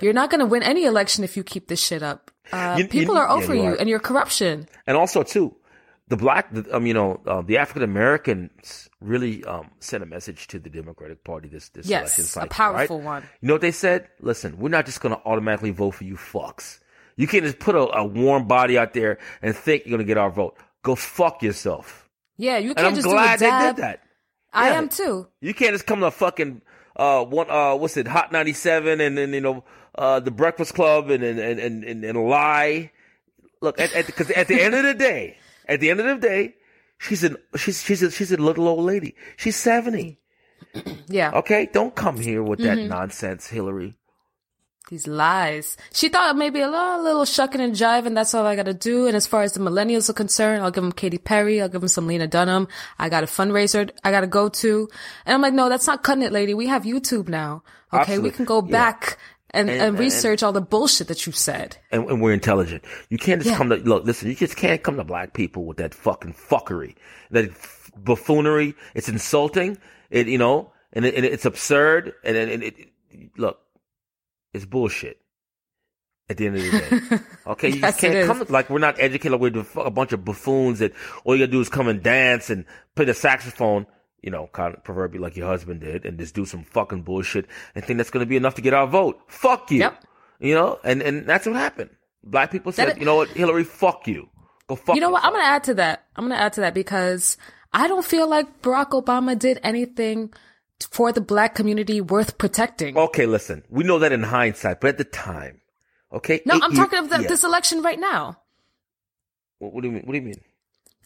You're 0.00 0.14
not 0.14 0.30
going 0.30 0.40
to 0.40 0.46
win 0.46 0.62
any 0.62 0.86
election 0.86 1.22
if 1.22 1.36
you 1.36 1.44
keep 1.44 1.68
this 1.68 1.78
shit 1.84 2.02
up. 2.02 2.30
Uh, 2.50 2.76
You- 2.78 2.84
you- 2.84 2.88
people 2.88 3.18
are 3.18 3.26
yeah, 3.28 3.34
over 3.34 3.54
you 3.54 3.62
you 3.64 3.68
are. 3.68 3.74
and 3.74 3.88
your 3.90 3.98
corruption. 4.00 4.66
and 4.86 4.96
also 4.96 5.22
too, 5.22 5.54
the 6.08 6.16
black, 6.16 6.50
the, 6.50 6.64
um, 6.74 6.86
you 6.86 6.94
know, 6.94 7.20
uh, 7.26 7.42
the 7.42 7.58
African 7.58 7.82
Americans 7.82 8.88
really 9.02 9.44
um 9.44 9.70
sent 9.80 10.02
a 10.02 10.06
message 10.06 10.46
to 10.48 10.58
the 10.58 10.70
Democratic 10.70 11.24
Party 11.24 11.48
this 11.48 11.68
this 11.70 11.86
election 11.88 12.22
Yes, 12.22 12.28
a 12.28 12.32
cycle, 12.32 12.48
powerful 12.48 12.98
right? 12.98 13.04
one. 13.04 13.22
You 13.40 13.48
know 13.48 13.54
what 13.54 13.60
they 13.60 13.72
said? 13.72 14.08
Listen, 14.20 14.58
we're 14.58 14.68
not 14.68 14.86
just 14.86 15.00
going 15.00 15.14
to 15.14 15.20
automatically 15.24 15.70
vote 15.70 15.92
for 15.92 16.04
you 16.04 16.14
fucks. 16.16 16.80
You 17.16 17.26
can't 17.26 17.44
just 17.44 17.58
put 17.58 17.74
a, 17.74 17.98
a 17.98 18.04
warm 18.04 18.46
body 18.48 18.78
out 18.78 18.94
there 18.94 19.18
and 19.42 19.54
think 19.54 19.84
you're 19.84 19.90
going 19.96 20.06
to 20.06 20.10
get 20.10 20.16
our 20.18 20.30
vote. 20.30 20.56
Go 20.82 20.94
fuck 20.94 21.42
yourself. 21.42 22.08
Yeah, 22.38 22.58
you 22.58 22.74
can't 22.74 22.88
I'm 22.88 22.94
just 22.94 23.06
glad 23.06 23.38
do 23.38 23.46
a 23.46 23.50
they 23.50 23.66
did 23.66 23.76
that. 23.76 24.02
I 24.52 24.70
Yeah. 24.70 24.78
am 24.78 24.88
too. 24.88 25.28
You 25.40 25.54
can't 25.54 25.72
just 25.72 25.86
come 25.86 26.00
to 26.00 26.10
fucking 26.10 26.62
uh 26.96 27.24
one 27.24 27.48
uh 27.50 27.74
what's 27.76 27.96
it 27.96 28.06
Hot 28.06 28.32
97 28.32 29.00
and 29.00 29.16
then 29.16 29.32
you 29.32 29.40
know 29.40 29.64
uh 29.94 30.20
the 30.20 30.30
Breakfast 30.30 30.74
Club 30.74 31.10
and 31.10 31.22
and 31.24 31.38
and 31.38 31.84
and, 31.84 32.04
and 32.04 32.28
lie. 32.28 32.90
Look, 33.60 33.80
at 33.80 34.06
because 34.06 34.30
at, 34.30 34.48
the 34.48 34.60
end 34.60 34.74
of 34.74 34.82
the 34.82 34.94
day, 34.94 35.36
at 35.68 35.78
the 35.80 35.90
end 35.90 36.00
of 36.00 36.06
the 36.06 36.16
day, 36.16 36.56
she's 37.02 37.22
an 37.24 37.36
she's 37.56 37.82
she's 37.82 38.02
a, 38.02 38.10
she's 38.10 38.32
a 38.32 38.36
little 38.36 38.66
old 38.68 38.84
lady. 38.84 39.14
She's 39.36 39.56
70. 39.56 40.18
Yeah. 41.08 41.32
Okay, 41.40 41.68
don't 41.72 41.94
come 41.94 42.16
here 42.18 42.42
with 42.42 42.60
Mm-hmm. 42.60 42.76
that 42.82 42.88
nonsense, 42.88 43.46
Hillary. 43.48 43.94
These 44.88 45.06
lies. 45.06 45.76
She 45.92 46.08
thought 46.08 46.36
maybe 46.36 46.60
a 46.60 46.68
little, 46.70 47.02
little 47.02 47.24
shucking 47.24 47.60
and 47.60 47.74
jiving. 47.74 48.14
That's 48.14 48.34
all 48.34 48.46
I 48.46 48.56
got 48.56 48.66
to 48.66 48.74
do. 48.74 49.06
And 49.06 49.16
as 49.16 49.26
far 49.26 49.42
as 49.42 49.52
the 49.52 49.60
millennials 49.60 50.08
are 50.10 50.14
concerned, 50.14 50.62
I'll 50.62 50.70
give 50.70 50.82
them 50.82 50.92
Katy 50.92 51.18
Perry. 51.18 51.60
I'll 51.62 51.68
give 51.68 51.80
them 51.82 51.88
some 51.88 52.06
Lena 52.06 52.26
Dunham. 52.26 52.68
I 52.98 53.08
got 53.08 53.22
a 53.22 53.26
fundraiser 53.26 53.90
I 54.04 54.10
got 54.10 54.20
to 54.22 54.26
go 54.26 54.48
to. 54.48 54.88
And 55.26 55.34
I'm 55.34 55.40
like, 55.42 55.54
no, 55.54 55.68
that's 55.68 55.86
not 55.86 56.02
cutting 56.02 56.24
it, 56.24 56.32
lady. 56.32 56.52
We 56.54 56.66
have 56.66 56.82
YouTube 56.84 57.28
now. 57.28 57.62
Okay. 57.92 58.00
Absolutely. 58.02 58.30
We 58.30 58.36
can 58.36 58.44
go 58.44 58.62
Yeah. 58.66 58.70
And, 59.54 59.68
and, 59.70 59.80
And- 59.80 59.98
research 59.98 60.42
all 60.42 60.52
the 60.52 60.60
bullshit 60.60 61.08
that 61.08 61.26
you 61.26 61.32
said. 61.32 61.76
and, 61.90 62.08
and 62.08 62.22
we're 62.22 62.32
intelligent. 62.32 62.84
You 63.10 63.18
can't 63.18 63.40
just 63.40 63.50
Yeah. 63.52 63.58
come 63.58 63.68
to 63.70 63.76
look. 63.76 64.04
Listen, 64.04 64.28
you 64.28 64.34
just 64.34 64.56
can't 64.56 64.82
come 64.82 64.96
to 64.96 65.04
black 65.04 65.34
people 65.34 65.64
with 65.66 65.76
that 65.78 65.94
fucking 65.94 66.34
fuckery, 66.34 66.94
that 67.30 67.50
f- 67.50 67.90
buffoonery. 67.96 68.74
It's 68.94 69.08
insulting. 69.08 69.78
It 70.10 70.26
you 70.28 70.38
know, 70.38 70.72
and, 70.92 71.04
it, 71.04 71.14
and 71.14 71.24
it's 71.24 71.44
absurd. 71.44 72.12
And, 72.24 72.36
and, 72.36 72.50
and 72.50 72.62
it, 72.62 72.76
look, 73.36 73.58
it's 74.54 74.64
bullshit. 74.64 75.18
At 76.30 76.36
the 76.38 76.46
end 76.46 76.56
of 76.56 76.62
the 76.62 76.70
day, 76.70 77.18
okay, 77.48 77.68
you 77.68 77.74
Yes, 77.80 77.80
just 77.80 78.00
can't 78.00 78.26
come 78.26 78.46
like 78.48 78.70
we're 78.70 78.78
not 78.78 78.98
educated. 78.98 79.38
We're 79.38 79.64
a 79.76 79.90
bunch 79.90 80.12
of 80.12 80.24
buffoons 80.24 80.78
that 80.78 80.92
all 81.24 81.34
you 81.34 81.42
gotta 81.44 81.52
do 81.52 81.60
is 81.60 81.68
come 81.68 81.88
and 81.88 82.02
dance 82.02 82.48
and 82.48 82.64
play 82.94 83.04
the 83.04 83.12
saxophone. 83.12 83.86
You 84.22 84.30
know, 84.30 84.48
kind 84.52 84.74
of 84.74 84.84
proverbially 84.84 85.22
like 85.22 85.36
your 85.36 85.48
husband 85.48 85.80
did, 85.80 86.04
and 86.06 86.18
just 86.18 86.34
do 86.34 86.44
some 86.46 86.64
fucking 86.64 87.02
bullshit 87.02 87.46
and 87.74 87.84
think 87.84 87.96
that's 87.98 88.10
gonna 88.10 88.26
be 88.26 88.36
enough 88.36 88.54
to 88.54 88.62
get 88.62 88.72
our 88.72 88.86
vote. 88.86 89.20
Fuck 89.26 89.70
you. 89.70 89.80
Yep. 89.80 90.04
You 90.40 90.54
know, 90.54 90.78
and 90.84 91.02
and 91.02 91.26
that's 91.26 91.46
what 91.46 91.56
happened. 91.56 91.90
Black 92.24 92.50
people 92.50 92.72
said, 92.72 92.88
That- 92.88 92.98
you 92.98 93.04
know 93.04 93.16
what, 93.16 93.28
Hillary, 93.30 93.64
fuck 93.64 94.06
you. 94.06 94.28
Go 94.68 94.76
fuck 94.76 94.94
You 94.94 95.00
know 95.00 95.10
what? 95.10 95.24
I'm 95.24 95.32
going 95.32 95.42
to 95.42 95.48
add 95.48 95.64
to 95.64 95.74
that. 95.74 96.06
I'm 96.16 96.28
going 96.28 96.38
to 96.38 96.42
add 96.42 96.52
to 96.54 96.60
that 96.60 96.74
because 96.74 97.36
I 97.72 97.88
don't 97.88 98.04
feel 98.04 98.28
like 98.28 98.62
Barack 98.62 98.90
Obama 98.90 99.38
did 99.38 99.58
anything 99.62 100.32
for 100.90 101.12
the 101.12 101.20
black 101.20 101.54
community 101.54 102.00
worth 102.00 102.38
protecting. 102.38 102.96
Okay, 102.96 103.26
listen. 103.26 103.64
We 103.70 103.84
know 103.84 103.98
that 103.98 104.12
in 104.12 104.22
hindsight, 104.22 104.80
but 104.80 104.88
at 104.88 104.98
the 104.98 105.04
time, 105.04 105.60
okay. 106.12 106.42
no, 106.44 106.56
Eight 106.56 106.62
I'm 106.62 106.74
talking 106.74 106.98
of 106.98 107.10
the, 107.10 107.22
yeah. 107.22 107.28
this 107.28 107.44
election 107.44 107.82
right 107.82 107.98
now. 107.98 108.38
What, 109.58 109.72
what 109.72 109.82
do 109.82 109.88
you 109.88 109.94
mean? 109.94 110.02
What 110.04 110.12
do 110.12 110.18
you 110.18 110.24
mean? 110.24 110.40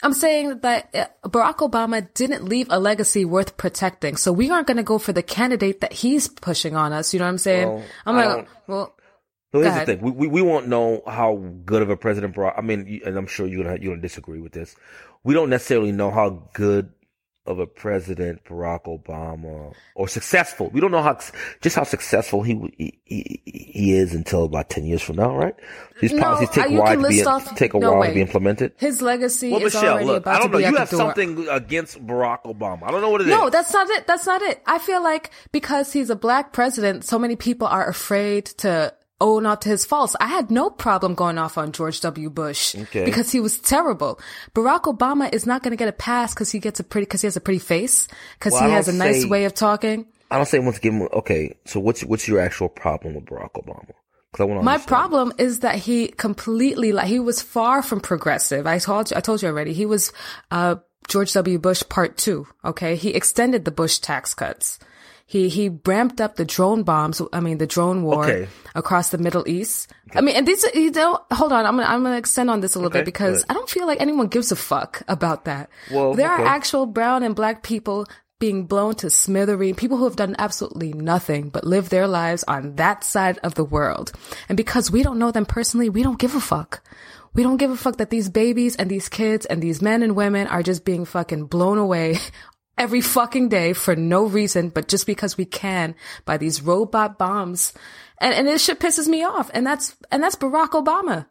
I'm 0.02 0.12
saying 0.12 0.60
that 0.60 0.94
uh, 0.94 1.06
Barack 1.28 1.56
Obama 1.58 2.06
didn't 2.14 2.44
leave 2.44 2.66
a 2.70 2.78
legacy 2.78 3.24
worth 3.24 3.56
protecting. 3.56 4.16
So 4.16 4.32
we 4.32 4.50
aren't 4.50 4.66
going 4.66 4.76
to 4.76 4.82
go 4.82 4.98
for 4.98 5.12
the 5.12 5.22
candidate 5.22 5.80
that 5.80 5.92
he's 5.92 6.28
pushing 6.28 6.76
on 6.76 6.92
us. 6.92 7.14
You 7.14 7.18
know 7.20 7.24
what 7.24 7.30
I'm 7.30 7.38
saying? 7.38 7.68
Well, 7.68 7.82
I'm 8.04 8.16
like, 8.16 8.48
well, 8.66 8.94
So 9.52 9.60
here's 9.60 9.72
ahead. 9.72 9.86
the 9.88 9.94
thing: 9.96 10.04
we, 10.04 10.10
we 10.10 10.26
we 10.28 10.42
won't 10.42 10.68
know 10.68 11.02
how 11.06 11.36
good 11.64 11.80
of 11.82 11.88
a 11.90 11.96
president 11.96 12.34
Barack. 12.34 12.58
I 12.58 12.60
mean, 12.60 13.00
and 13.06 13.16
I'm 13.16 13.26
sure 13.26 13.46
you're 13.46 13.64
gonna 13.64 13.78
you're 13.80 13.92
gonna 13.94 14.02
disagree 14.02 14.40
with 14.40 14.52
this. 14.52 14.76
We 15.24 15.34
don't 15.34 15.50
necessarily 15.50 15.92
know 15.92 16.10
how 16.10 16.48
good 16.52 16.92
of 17.46 17.58
a 17.58 17.66
president 17.66 18.44
Barack 18.44 18.84
Obama 18.84 19.72
or 19.94 20.08
successful. 20.08 20.68
We 20.70 20.80
don't 20.80 20.90
know 20.90 21.02
how 21.02 21.18
just 21.60 21.76
how 21.76 21.84
successful 21.84 22.42
he 22.42 22.54
he 23.04 23.40
he, 23.44 23.92
is 23.94 24.14
until 24.14 24.44
about 24.44 24.68
ten 24.70 24.84
years 24.84 25.02
from 25.02 25.16
now, 25.16 25.36
right? 25.36 25.54
These 26.00 26.12
No, 26.12 26.22
policies 26.22 26.50
take 26.50 26.66
a 26.70 26.72
while 26.74 27.00
to 27.00 27.08
be 27.08 27.24
off- 27.24 27.54
take 27.56 27.74
a 27.74 27.78
no 27.78 27.92
while 27.92 28.00
way. 28.00 28.08
to 28.08 28.14
be 28.14 28.20
implemented. 28.20 28.72
his 28.76 29.00
legacy 29.00 29.50
Well, 29.50 29.64
is 29.64 29.74
Michelle, 29.74 29.92
already 29.94 30.06
look, 30.06 30.16
about 30.24 30.36
I 30.36 30.38
don't 30.40 30.50
know. 30.50 30.58
You 30.58 30.76
have 30.76 30.90
door. 30.90 30.98
something 30.98 31.48
against 31.48 32.04
Barack 32.06 32.42
Obama. 32.44 32.82
I 32.84 32.90
don't 32.90 33.00
know 33.00 33.10
what 33.10 33.20
it 33.22 33.28
is. 33.28 33.30
No, 33.30 33.48
that's 33.50 33.72
not 33.72 33.88
it. 33.90 34.06
That's 34.06 34.26
not 34.26 34.42
it. 34.42 34.60
I 34.66 34.78
feel 34.78 35.02
like 35.02 35.30
because 35.52 35.92
he's 35.92 36.10
a 36.10 36.16
black 36.16 36.52
president, 36.52 37.04
so 37.04 37.18
many 37.18 37.36
people 37.36 37.66
are 37.66 37.88
afraid 37.88 38.46
to 38.64 38.92
own 39.20 39.46
up 39.46 39.60
to 39.62 39.68
his 39.68 39.84
faults. 39.86 40.14
I 40.20 40.26
had 40.28 40.50
no 40.50 40.68
problem 40.70 41.14
going 41.14 41.38
off 41.38 41.56
on 41.58 41.72
George 41.72 42.00
W. 42.02 42.28
Bush 42.30 42.74
Okay. 42.76 43.04
because 43.04 43.32
he 43.32 43.40
was 43.40 43.58
terrible. 43.58 44.20
Barack 44.54 44.82
Obama 44.82 45.32
is 45.32 45.46
not 45.46 45.62
going 45.62 45.70
to 45.70 45.76
get 45.76 45.88
a 45.88 45.92
pass 45.92 46.34
because 46.34 46.50
he 46.50 46.58
gets 46.58 46.80
a 46.80 46.84
pretty, 46.84 47.04
because 47.06 47.22
he 47.22 47.26
has 47.26 47.36
a 47.36 47.40
pretty 47.40 47.58
face, 47.60 48.08
because 48.38 48.52
Well, 48.52 48.64
he 48.64 48.70
has 48.72 48.88
a 48.88 48.92
nice 48.92 49.22
say- 49.22 49.28
way 49.28 49.44
of 49.44 49.54
talking. 49.54 50.06
I 50.30 50.36
don't 50.36 50.46
say 50.46 50.58
once 50.58 50.78
give 50.80 50.92
him. 50.92 51.08
Okay, 51.12 51.56
so 51.66 51.78
what's 51.78 52.02
what's 52.02 52.26
your 52.26 52.40
actual 52.40 52.68
problem 52.68 53.14
with 53.14 53.26
Barack 53.26 53.52
Obama? 53.52 53.86
Because 54.32 54.40
I 54.40 54.44
want 54.44 54.60
to. 54.60 54.64
My 54.64 54.78
problem 54.78 55.32
is 55.38 55.60
that 55.60 55.76
he 55.76 56.08
completely 56.08 56.90
like 56.92 57.06
he 57.06 57.20
was 57.20 57.40
far 57.40 57.80
from 57.80 58.00
progressive. 58.00 58.66
I 58.66 58.80
told 58.80 59.10
you, 59.12 59.16
I 59.16 59.20
told 59.20 59.40
you 59.40 59.48
already. 59.48 59.72
He 59.72 59.86
was 59.86 60.12
uh, 60.50 60.76
George 61.06 61.32
W. 61.34 61.60
Bush 61.60 61.84
part 61.88 62.18
two. 62.18 62.44
Okay, 62.64 62.96
he 62.96 63.10
extended 63.10 63.64
the 63.64 63.70
Bush 63.70 63.98
tax 63.98 64.34
cuts. 64.34 64.80
He 65.28 65.48
he 65.48 65.70
ramped 65.84 66.20
up 66.20 66.36
the 66.36 66.44
drone 66.44 66.84
bombs. 66.84 67.20
I 67.32 67.40
mean 67.40 67.58
the 67.58 67.66
drone 67.66 68.04
war 68.04 68.24
Okay. 68.24 68.48
across 68.76 69.08
the 69.10 69.18
Middle 69.18 69.46
East. 69.48 69.90
I 70.14 70.20
mean, 70.20 70.36
and 70.36 70.46
these 70.46 70.64
you 70.72 70.92
don't 70.92 71.20
hold 71.32 71.52
on. 71.52 71.66
I'm 71.66 71.76
gonna 71.76 71.88
I'm 71.88 72.02
gonna 72.04 72.16
extend 72.16 72.48
on 72.48 72.60
this 72.60 72.76
a 72.76 72.78
little 72.78 72.90
Okay, 72.92 73.00
bit 73.00 73.06
because 73.06 73.42
good. 73.42 73.50
I 73.50 73.54
don't 73.54 73.68
feel 73.68 73.86
like 73.88 74.00
anyone 74.00 74.28
gives 74.28 74.52
a 74.52 74.56
fuck 74.56 75.02
about 75.08 75.46
that. 75.46 75.68
Well, 75.90 76.14
there 76.14 76.30
are 76.30 76.44
actual 76.46 76.86
brown 76.86 77.24
and 77.24 77.34
black 77.34 77.64
people 77.64 78.06
being 78.38 78.66
blown 78.66 78.94
to 78.94 79.06
smithereen, 79.06 79.76
people 79.76 79.96
who 79.96 80.04
have 80.04 80.14
done 80.14 80.36
absolutely 80.38 80.92
nothing 80.92 81.48
but 81.48 81.64
live 81.64 81.88
their 81.88 82.06
lives 82.06 82.44
on 82.46 82.76
that 82.76 83.02
side 83.02 83.38
of 83.42 83.54
the 83.54 83.64
world. 83.64 84.12
And 84.48 84.56
because 84.56 84.92
we 84.92 85.02
don't 85.02 85.18
know 85.18 85.32
them 85.32 85.46
personally, 85.46 85.88
we 85.88 86.02
don't 86.04 86.18
give 86.18 86.34
a 86.36 86.40
fuck. 86.40 86.82
We 87.32 87.42
don't 87.42 87.56
give 87.56 87.70
a 87.70 87.76
fuck 87.76 87.96
that 87.96 88.10
these 88.10 88.28
babies 88.28 88.76
and 88.76 88.90
these 88.90 89.08
kids 89.08 89.44
and 89.46 89.62
these 89.62 89.80
men 89.82 90.02
and 90.02 90.14
women 90.14 90.46
are 90.48 90.62
just 90.62 90.84
being 90.84 91.04
fucking 91.04 91.46
blown 91.46 91.78
away 91.78 92.18
every 92.78 93.00
fucking 93.00 93.48
day 93.48 93.72
for 93.72 93.96
no 93.96 94.24
reason, 94.24 94.68
but 94.70 94.88
just 94.88 95.06
because 95.06 95.36
we 95.36 95.44
can 95.44 95.94
by 96.24 96.36
these 96.36 96.62
robot 96.62 97.18
bombs. 97.18 97.72
And, 98.18 98.34
and 98.34 98.46
this 98.46 98.64
shit 98.64 98.80
pisses 98.80 99.08
me 99.08 99.24
off. 99.24 99.50
And 99.54 99.66
that's, 99.66 99.96
and 100.10 100.22
that's 100.22 100.36
Barack 100.36 100.70
Obama. 100.70 101.26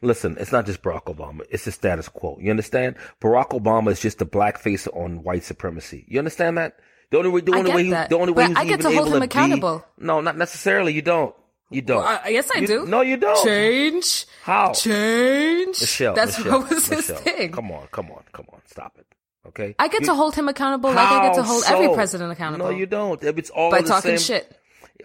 Listen, 0.00 0.36
it's 0.40 0.52
not 0.52 0.66
just 0.66 0.82
Barack 0.82 1.04
Obama. 1.04 1.40
It's 1.50 1.64
the 1.64 1.72
status 1.72 2.08
quo. 2.08 2.38
You 2.40 2.50
understand? 2.50 2.96
Barack 3.20 3.50
Obama 3.50 3.90
is 3.90 4.00
just 4.00 4.18
the 4.18 4.24
black 4.24 4.58
face 4.58 4.86
on 4.88 5.22
white 5.22 5.44
supremacy. 5.44 6.04
You 6.08 6.18
understand 6.18 6.58
that? 6.58 6.78
The 7.10 7.18
only 7.18 7.30
way, 7.30 7.40
the 7.40 7.54
only 7.54 7.72
way, 7.72 7.84
he, 7.84 7.90
the 7.90 8.18
only 8.18 8.32
way 8.32 8.44
but 8.44 8.48
he's 8.48 8.56
I 8.56 8.64
get 8.64 8.80
even 8.80 8.90
to 8.90 8.96
hold 8.96 9.08
able 9.08 9.16
him 9.16 9.20
to 9.20 9.24
accountable. 9.24 9.84
Be, 9.98 10.04
no, 10.06 10.20
not 10.20 10.36
necessarily. 10.36 10.92
You 10.92 11.02
don't. 11.02 11.34
You 11.70 11.82
don't. 11.82 12.04
Uh, 12.04 12.18
yes, 12.28 12.50
I 12.54 12.60
You- 12.60 12.66
do. 12.66 12.86
No, 12.86 13.00
you 13.02 13.16
don't. 13.16 13.44
Change. 13.44 14.26
How? 14.42 14.72
Change. 14.72 15.80
Michelle, 15.80 16.14
That's 16.14 16.38
Michelle, 16.44 16.60
what 16.60 16.70
was 16.70 16.86
his 16.86 17.10
thing. 17.10 17.52
Come 17.52 17.70
on, 17.72 17.88
come 17.92 18.10
on, 18.10 18.24
come 18.32 18.46
on. 18.52 18.60
Stop 18.66 18.96
it. 18.98 19.06
Okay. 19.48 19.74
I 19.78 19.88
get 19.88 20.00
You- 20.02 20.06
to 20.08 20.14
hold 20.14 20.34
him 20.34 20.48
accountable 20.48 20.90
like 20.90 20.98
I 21.08 21.26
get 21.28 21.34
to 21.36 21.42
hold 21.42 21.64
every 21.66 21.94
president 21.94 22.32
accountable. 22.32 22.66
No, 22.66 22.70
you 22.76 22.86
don't. 22.86 23.22
It's 23.22 23.50
all 23.50 23.70
by 23.70 23.80
the 23.82 23.88
talking 23.88 24.16
same. 24.18 24.36
shit, 24.40 24.58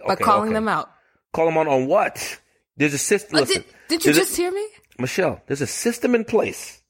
by 0.06 0.16
calling 0.16 0.48
okay. 0.50 0.54
them 0.54 0.68
out. 0.68 0.90
Call 1.32 1.46
them 1.46 1.56
on 1.56 1.66
on 1.68 1.86
what? 1.86 2.38
There's 2.76 2.94
a 2.94 2.98
system. 2.98 3.38
Uh, 3.38 3.44
did, 3.44 3.64
did 3.88 4.04
you 4.04 4.12
there's 4.12 4.16
a- 4.18 4.20
just 4.20 4.36
hear 4.36 4.50
me? 4.52 4.66
Michelle, 4.98 5.40
there's 5.46 5.60
a 5.60 5.66
system 5.66 6.14
in 6.14 6.24
place. 6.24 6.80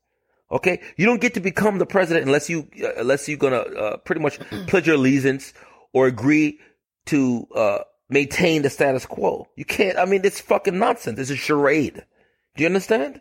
Okay, 0.50 0.80
you 0.96 1.06
don't 1.06 1.20
get 1.20 1.34
to 1.34 1.40
become 1.40 1.78
the 1.78 1.86
president 1.86 2.26
unless 2.26 2.50
you 2.50 2.68
uh, 2.82 2.94
unless 2.98 3.28
you're 3.28 3.38
gonna 3.38 3.56
uh, 3.58 3.96
pretty 3.98 4.20
much 4.20 4.38
pledge 4.66 4.86
your 4.86 4.96
allegiance 4.96 5.54
or 5.92 6.06
agree 6.06 6.58
to 7.06 7.46
uh, 7.54 7.78
maintain 8.08 8.62
the 8.62 8.70
status 8.70 9.06
quo. 9.06 9.48
You 9.56 9.64
can't. 9.64 9.96
I 9.98 10.04
mean, 10.04 10.20
it's 10.24 10.40
fucking 10.40 10.78
nonsense. 10.78 11.18
It's 11.18 11.30
a 11.30 11.36
charade. 11.36 12.04
Do 12.56 12.62
you 12.62 12.66
understand? 12.66 13.20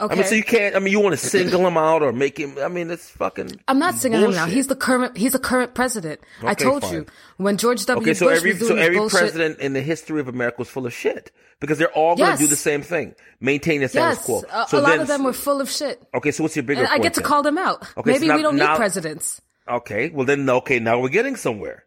Okay. 0.00 0.12
I 0.12 0.16
mean, 0.16 0.26
so 0.26 0.34
you 0.34 0.42
can't. 0.42 0.74
I 0.74 0.80
mean, 0.80 0.90
you 0.90 0.98
want 0.98 1.16
to 1.16 1.24
single 1.24 1.64
him 1.64 1.76
out 1.76 2.02
or 2.02 2.12
make 2.12 2.36
him. 2.36 2.58
I 2.58 2.66
mean, 2.66 2.90
it's 2.90 3.08
fucking. 3.10 3.60
I'm 3.68 3.78
not 3.78 3.94
singing 3.94 4.20
him 4.20 4.32
now. 4.32 4.46
He's 4.46 4.66
the 4.66 4.74
current. 4.74 5.16
He's 5.16 5.32
the 5.34 5.38
current 5.38 5.74
president. 5.76 6.20
I 6.42 6.54
told 6.54 6.82
fine. 6.82 6.92
you 6.94 7.06
when 7.36 7.56
George 7.58 7.86
W. 7.86 8.02
Okay, 8.02 8.12
so 8.14 8.26
Bush 8.26 8.36
every 8.38 8.50
was 8.50 8.58
doing 8.58 8.70
so 8.70 8.76
every 8.76 8.96
bullshit. 8.96 9.18
president 9.20 9.58
in 9.60 9.72
the 9.72 9.80
history 9.82 10.18
of 10.20 10.26
America 10.26 10.56
was 10.58 10.68
full 10.68 10.84
of 10.84 10.92
shit 10.92 11.30
because 11.60 11.78
they're 11.78 11.92
all 11.92 12.16
going 12.16 12.26
to 12.26 12.32
Yes. 12.32 12.38
do 12.40 12.46
the 12.48 12.56
same 12.56 12.82
thing, 12.82 13.14
maintain 13.40 13.82
the 13.82 13.88
status 13.88 14.18
yes, 14.18 14.24
quo. 14.26 14.42
a, 14.52 14.66
So 14.68 14.78
a 14.78 14.80
lot 14.80 14.88
then- 14.90 15.00
of 15.02 15.06
them 15.06 15.22
were 15.22 15.32
full 15.32 15.60
of 15.60 15.70
shit, 15.70 16.02
Okay, 16.12 16.32
so 16.32 16.42
what's 16.42 16.56
your 16.56 16.64
bigger 16.64 16.80
and 16.82 16.88
I 16.90 16.98
get 16.98 17.14
to 17.14 17.20
then? 17.20 17.28
call 17.28 17.42
them 17.44 17.56
out. 17.56 17.86
Okay, 17.96 18.10
Maybe 18.10 18.26
so 18.26 18.32
now- 18.32 18.36
we 18.36 18.42
don't 18.42 18.56
now- 18.56 18.72
need 18.72 18.76
presidents. 18.76 19.40
Okay, 19.70 20.10
well 20.10 20.26
then, 20.26 20.50
okay, 20.50 20.80
now 20.80 20.98
we're 20.98 21.08
getting 21.08 21.36
somewhere. 21.36 21.84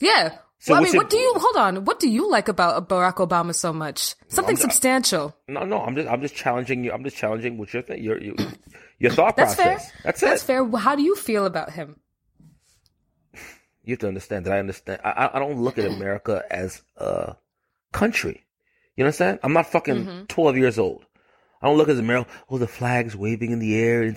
Yeah. 0.00 0.36
So 0.60 0.72
well, 0.72 0.80
I 0.80 0.84
mean, 0.84 0.92
your- 0.94 1.02
what 1.04 1.10
do 1.10 1.16
you 1.18 1.32
hold 1.36 1.56
on? 1.56 1.84
What 1.84 2.00
do 2.00 2.08
you 2.08 2.28
like 2.28 2.48
about 2.48 2.88
Barack 2.88 3.14
Obama 3.16 3.54
so 3.54 3.72
much? 3.72 4.14
Something 4.28 4.56
I'm- 4.56 4.60
substantial. 4.62 5.36
No, 5.46 5.64
no, 5.64 5.80
I'm 5.82 5.94
just, 5.94 6.08
I'm 6.08 6.20
just 6.20 6.34
challenging 6.34 6.82
you. 6.84 6.92
I'm 6.92 7.04
just 7.04 7.16
challenging 7.16 7.58
what 7.58 7.72
your 7.72 7.82
thing, 7.82 8.02
your, 8.02 8.20
your, 8.20 8.34
your 8.98 9.12
thought 9.12 9.36
That's 9.36 9.54
fair. 9.54 9.74
process. 9.76 9.92
That's 10.02 10.22
it. 10.22 10.26
That's 10.26 10.42
fair. 10.42 10.68
How 10.76 10.96
do 10.96 11.02
you 11.02 11.14
feel 11.14 11.46
about 11.46 11.70
him? 11.72 12.00
You 13.84 13.92
have 13.92 14.00
to 14.00 14.08
understand 14.08 14.44
that 14.46 14.52
I 14.52 14.58
understand. 14.58 15.00
I, 15.04 15.10
I- 15.10 15.36
I 15.36 15.38
don't 15.38 15.60
look 15.62 15.78
at 15.78 15.86
America 15.86 16.42
as 16.50 16.82
a 16.96 17.36
country. 17.92 18.44
You 18.96 19.04
understand? 19.04 19.38
I'm 19.42 19.52
not 19.52 19.66
fucking 19.70 19.94
Mm-hmm. 20.04 20.24
12 20.24 20.56
years 20.56 20.78
old. 20.78 21.04
I 21.62 21.66
don't 21.68 21.76
look 21.76 21.88
at 21.88 21.96
America. 21.96 22.28
Oh, 22.50 22.58
the 22.58 22.66
flag's 22.68 23.16
waving 23.16 23.50
in 23.52 23.58
the 23.58 23.76
air. 23.76 24.02
And 24.02 24.16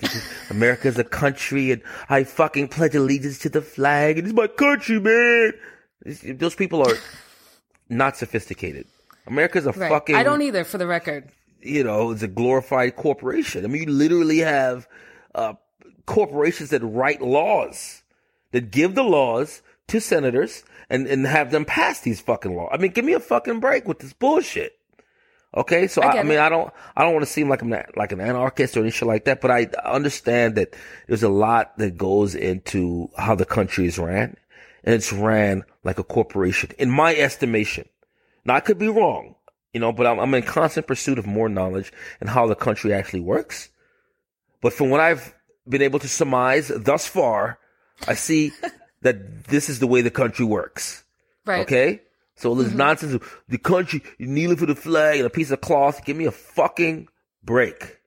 America's 0.50 0.98
a 0.98 1.04
country, 1.04 1.70
and 1.72 1.82
I 2.08 2.24
fucking 2.24 2.68
pledge 2.68 2.94
allegiance 2.94 3.38
to 3.40 3.48
the 3.48 3.62
flag. 3.62 4.18
And 4.18 4.26
it's 4.26 4.36
my 4.36 4.46
country, 4.48 5.00
man. 5.00 5.52
Those 6.04 6.54
people 6.54 6.82
are 6.82 6.96
not 7.88 8.16
sophisticated. 8.16 8.86
America's 9.26 9.66
a 9.66 9.72
Right. 9.72 9.88
fucking. 9.90 10.16
I 10.16 10.22
don't 10.22 10.42
either, 10.42 10.64
for 10.64 10.78
the 10.78 10.86
record. 10.86 11.28
you 11.60 11.84
know, 11.84 12.10
it's 12.10 12.22
a 12.22 12.28
glorified 12.28 12.96
corporation. 12.96 13.64
I 13.64 13.68
mean, 13.68 13.82
you 13.84 13.90
literally 13.92 14.38
have 14.38 14.88
uh, 15.34 15.54
corporations 16.06 16.70
that 16.70 16.82
write 16.82 17.22
laws, 17.22 18.02
that 18.50 18.70
give 18.72 18.94
the 18.96 19.04
laws 19.04 19.62
to 19.88 20.00
senators 20.00 20.64
and, 20.90 21.06
and 21.06 21.24
have 21.26 21.52
them 21.52 21.64
pass 21.64 22.00
these 22.00 22.20
fucking 22.20 22.56
laws. 22.56 22.70
I 22.72 22.78
mean, 22.78 22.90
give 22.90 23.04
me 23.04 23.12
a 23.12 23.20
fucking 23.20 23.60
break 23.60 23.86
with 23.86 24.00
this 24.00 24.12
bullshit. 24.12 24.76
Okay, 25.54 25.86
so 25.86 26.00
I 26.02 26.06
I, 26.16 26.20
I 26.20 26.22
mean, 26.24 26.32
it. 26.32 26.40
I 26.40 26.48
don't, 26.48 26.72
I 26.96 27.02
don't 27.04 27.12
want 27.12 27.26
to 27.26 27.30
seem 27.30 27.48
like 27.48 27.60
I'm 27.62 27.68
not, 27.68 27.94
like 27.96 28.10
an 28.10 28.20
anarchist 28.20 28.74
or 28.76 28.80
any 28.80 28.90
shit 28.90 29.06
like 29.06 29.26
that, 29.26 29.40
but 29.42 29.50
I 29.50 29.68
understand 29.84 30.54
that 30.56 30.74
there's 31.06 31.22
a 31.22 31.28
lot 31.28 31.76
that 31.78 31.96
goes 31.98 32.34
into 32.34 33.10
how 33.18 33.34
the 33.34 33.44
country 33.44 33.86
is 33.86 33.98
ran, 33.98 34.36
and 34.84 34.94
it's 34.94 35.12
ran 35.12 35.64
like 35.84 35.98
a 35.98 36.04
corporation, 36.04 36.70
in 36.78 36.90
my 36.90 37.14
estimation. 37.14 37.88
Now 38.44 38.54
I 38.54 38.60
could 38.60 38.78
be 38.78 38.88
wrong, 38.88 39.36
you 39.72 39.80
know, 39.80 39.92
but 39.92 40.06
I'm, 40.06 40.18
I'm 40.18 40.34
in 40.34 40.42
constant 40.42 40.86
pursuit 40.86 41.18
of 41.18 41.26
more 41.26 41.48
knowledge 41.48 41.92
and 42.20 42.28
how 42.28 42.46
the 42.46 42.54
country 42.54 42.92
actually 42.92 43.20
works. 43.20 43.68
But 44.60 44.72
from 44.72 44.90
what 44.90 45.00
I've 45.00 45.34
been 45.68 45.82
able 45.82 45.98
to 46.00 46.08
surmise 46.08 46.68
thus 46.68 47.06
far, 47.06 47.58
I 48.06 48.14
see 48.14 48.52
that 49.02 49.44
this 49.44 49.68
is 49.68 49.78
the 49.78 49.86
way 49.86 50.00
the 50.00 50.10
country 50.10 50.44
works. 50.44 51.04
Right. 51.44 51.62
Okay? 51.62 52.02
So 52.36 52.54
this 52.54 52.68
mm-hmm. 52.68 52.76
nonsense 52.78 53.14
of 53.14 53.42
the 53.48 53.58
country 53.58 54.02
kneeling 54.18 54.56
for 54.56 54.66
the 54.66 54.74
flag 54.74 55.18
and 55.18 55.26
a 55.26 55.30
piece 55.30 55.50
of 55.50 55.60
cloth, 55.60 56.04
give 56.04 56.16
me 56.16 56.24
a 56.24 56.32
fucking 56.32 57.08
break. 57.42 57.98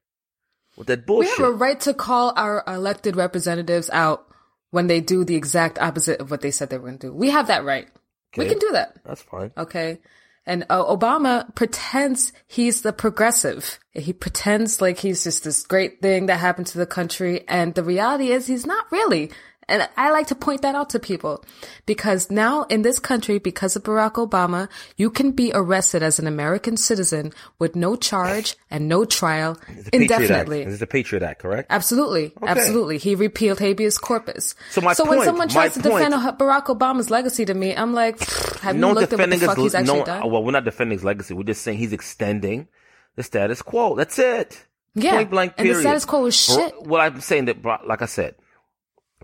With 0.78 0.88
that 0.88 1.06
bullshit. 1.06 1.38
We 1.38 1.44
have 1.44 1.54
a 1.54 1.56
right 1.56 1.80
to 1.82 1.94
call 1.94 2.34
our 2.36 2.62
elected 2.68 3.16
representatives 3.16 3.90
out 3.92 4.28
when 4.76 4.88
they 4.88 5.00
do 5.00 5.24
the 5.24 5.36
exact 5.36 5.80
opposite 5.80 6.20
of 6.20 6.30
what 6.30 6.42
they 6.42 6.52
said 6.52 6.70
they 6.70 6.78
were 6.78 6.90
going 6.90 7.00
to 7.00 7.08
do. 7.08 7.14
We 7.14 7.30
have 7.30 7.48
that 7.48 7.64
right. 7.64 7.88
We 8.36 8.46
can 8.46 8.60
do 8.60 8.72
that. 8.74 8.98
That's 9.06 9.22
fine. 9.22 9.54
Okay. 9.56 10.00
And 10.46 10.66
uh, 10.70 10.84
Obama 10.84 11.56
pretends 11.56 12.34
he's 12.46 12.82
the 12.82 12.92
progressive. 12.92 13.80
He 13.94 14.12
pretends 14.12 14.82
like 14.82 15.00
he's 15.00 15.24
just 15.24 15.46
this 15.46 15.64
great 15.64 16.02
thing 16.02 16.26
that 16.26 16.42
happened 16.42 16.68
to 16.68 16.78
the 16.78 16.86
country. 16.86 17.48
And 17.48 17.74
the 17.74 17.86
reality 17.86 18.32
is 18.32 18.48
he's 18.48 18.66
not 18.66 18.92
really. 18.92 19.32
And 19.68 19.88
I 19.98 20.12
like 20.12 20.28
to 20.28 20.36
point 20.36 20.62
that 20.62 20.76
out 20.76 20.92
to 20.92 21.00
people 21.00 21.44
because 21.86 22.30
now 22.30 22.64
in 22.64 22.84
this 22.84 23.00
country, 23.00 23.40
because 23.40 23.76
of 23.76 23.84
Barack 23.84 24.14
Obama, 24.14 24.70
you 24.96 25.10
can 25.10 25.32
be 25.32 25.52
arrested 25.54 26.04
as 26.04 26.20
an 26.20 26.28
American 26.28 26.78
citizen 26.78 27.34
with 27.58 27.76
no 27.76 27.96
charge 27.96 28.56
and 28.70 28.88
no 28.88 29.06
trial 29.06 29.58
indefinitely. 29.92 30.66
This 30.66 30.74
is 30.74 30.80
the 30.80 30.88
Patriot 30.88 31.24
Act, 31.24 31.42
correct? 31.42 31.68
Absolutely. 31.72 32.34
Okay. 32.38 32.48
Absolutely. 32.48 32.98
He 33.00 33.16
repealed 33.16 33.60
habeas 33.60 33.98
corpus. 33.98 34.54
So 34.70 34.82
my 34.82 34.94
So 34.94 35.06
point, 35.06 35.20
when 35.20 35.26
someone 35.26 35.48
tries 35.48 35.74
to 35.74 35.80
point, 35.82 36.10
defend 36.10 36.38
Barack 36.38 36.66
Obama's 36.66 37.10
legacy 37.10 37.46
to 37.46 37.54
me, 37.54 37.76
I'm 37.76 37.94
like, 37.94 38.20
have 38.60 38.76
no 38.76 38.90
you 38.90 38.94
looked 38.96 39.14
at 39.14 39.20
what 39.20 39.30
the 39.30 39.38
fuck 39.38 39.58
he's 39.58 39.76
actually 39.76 40.00
no, 40.00 40.06
done? 40.06 40.24
Uh, 40.24 40.28
well, 40.28 40.44
we're 40.44 40.52
not 40.52 40.66
defending 40.66 40.98
his 40.98 41.04
legacy. 41.04 41.34
We're 41.34 41.44
just 41.44 41.64
saying 41.64 41.78
he's 41.78 41.94
extending 41.94 42.68
the 43.16 43.24
status 43.24 43.62
quo. 43.62 43.96
That's 43.96 44.20
it. 44.20 44.64
Yeah. 44.94 45.12
Point 45.16 45.30
blank 45.30 45.54
And 45.58 45.70
the 45.70 45.76
status 45.76 46.06
quo 46.06 46.26
is 46.28 46.36
shit. 46.36 46.74
Well, 46.84 47.02
I'm 47.02 47.20
saying 47.20 47.46
that, 47.46 47.64
like 47.86 48.02
I 48.02 48.06
said, 48.06 48.36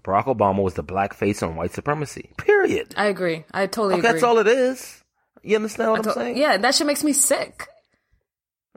Barack 0.03 0.25
Obama 0.25 0.63
was 0.63 0.73
the 0.73 0.83
black 0.83 1.13
face 1.13 1.43
on 1.43 1.55
white 1.55 1.73
supremacy. 1.73 2.31
Period. 2.37 2.93
I 2.97 3.05
agree. 3.05 3.45
I 3.51 3.67
totally 3.67 3.93
Okay, 3.95 3.99
agree. 3.99 4.11
that's 4.11 4.23
all 4.23 4.37
it 4.39 4.47
is. 4.47 5.03
You 5.43 5.55
understand 5.57 5.91
what 5.91 6.07
I'm 6.07 6.13
saying? 6.13 6.37
yeah, 6.37 6.57
that 6.57 6.75
shit 6.75 6.87
makes 6.87 7.03
me 7.03 7.13
sick. 7.13 7.67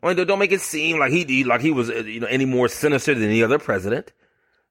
I 0.02 0.12
mean, 0.14 0.26
don't 0.26 0.38
make 0.38 0.52
it 0.52 0.60
seem 0.60 0.98
like 0.98 1.12
he 1.12 1.44
like 1.44 1.60
he 1.62 1.70
was 1.70 1.88
you 1.88 2.20
know 2.20 2.26
any 2.26 2.44
more 2.44 2.68
sinister 2.68 3.14
than 3.14 3.24
any 3.24 3.42
other 3.42 3.58
president. 3.58 4.12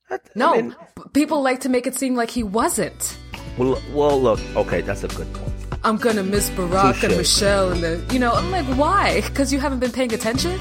That- 0.10 0.22
I 0.26 0.30
No, 0.40 0.54
mean, 0.54 0.76
people 1.14 1.42
like 1.42 1.62
to 1.62 1.70
make 1.70 1.88
it 1.88 1.96
seem 1.96 2.16
like 2.16 2.30
he 2.30 2.44
wasn't. 2.44 3.18
well, 3.58 3.82
well, 3.94 4.22
look. 4.22 4.40
Okay, 4.56 4.82
that's 4.82 5.04
a 5.04 5.08
good 5.08 5.32
point. 5.34 5.52
I'm 5.84 5.98
gonna 5.98 6.24
miss 6.24 6.50
Barack 6.52 6.94
Touche. 6.96 7.04
and 7.04 7.18
Michelle 7.18 7.72
and 7.72 7.82
the, 7.84 8.14
you 8.14 8.20
know, 8.20 8.32
I'm 8.34 8.52
like, 8.52 8.66
why? 8.78 9.22
Because 9.22 9.52
you 9.52 9.60
haven't 9.60 9.80
been 9.80 9.92
paying 9.92 10.14
attention. 10.14 10.60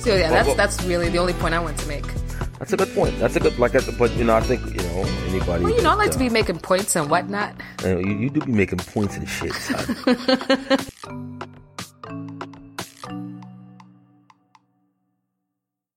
So 0.00 0.14
yeah, 0.16 0.30
that's 0.30 0.48
well- 0.48 0.56
that's 0.56 0.82
really 0.84 1.08
the 1.08 1.18
only 1.18 1.32
point 1.34 1.54
I 1.54 1.60
want 1.60 1.78
to 1.78 1.86
make. 1.88 2.04
That's 2.62 2.74
a 2.74 2.76
good 2.76 2.94
point. 2.94 3.18
That's 3.18 3.34
a 3.34 3.40
good 3.40 3.58
like. 3.58 3.72
But 3.98 4.16
you 4.16 4.22
know, 4.22 4.36
I 4.36 4.40
think 4.40 4.64
you 4.64 4.86
know 4.86 5.02
anybody. 5.26 5.64
Well, 5.64 5.74
you 5.74 5.82
know, 5.82 5.90
I 5.90 5.94
like 5.94 6.10
uh, 6.10 6.12
to 6.12 6.18
be 6.20 6.28
uh, 6.28 6.30
making 6.30 6.60
points 6.60 6.94
and 6.94 7.10
whatnot. 7.10 7.56
Uh, 7.82 7.98
you, 7.98 8.16
you 8.16 8.30
do 8.30 8.40
be 8.40 8.52
making 8.52 8.78
points 8.78 9.16
and 9.16 9.28
shit. 9.28 9.52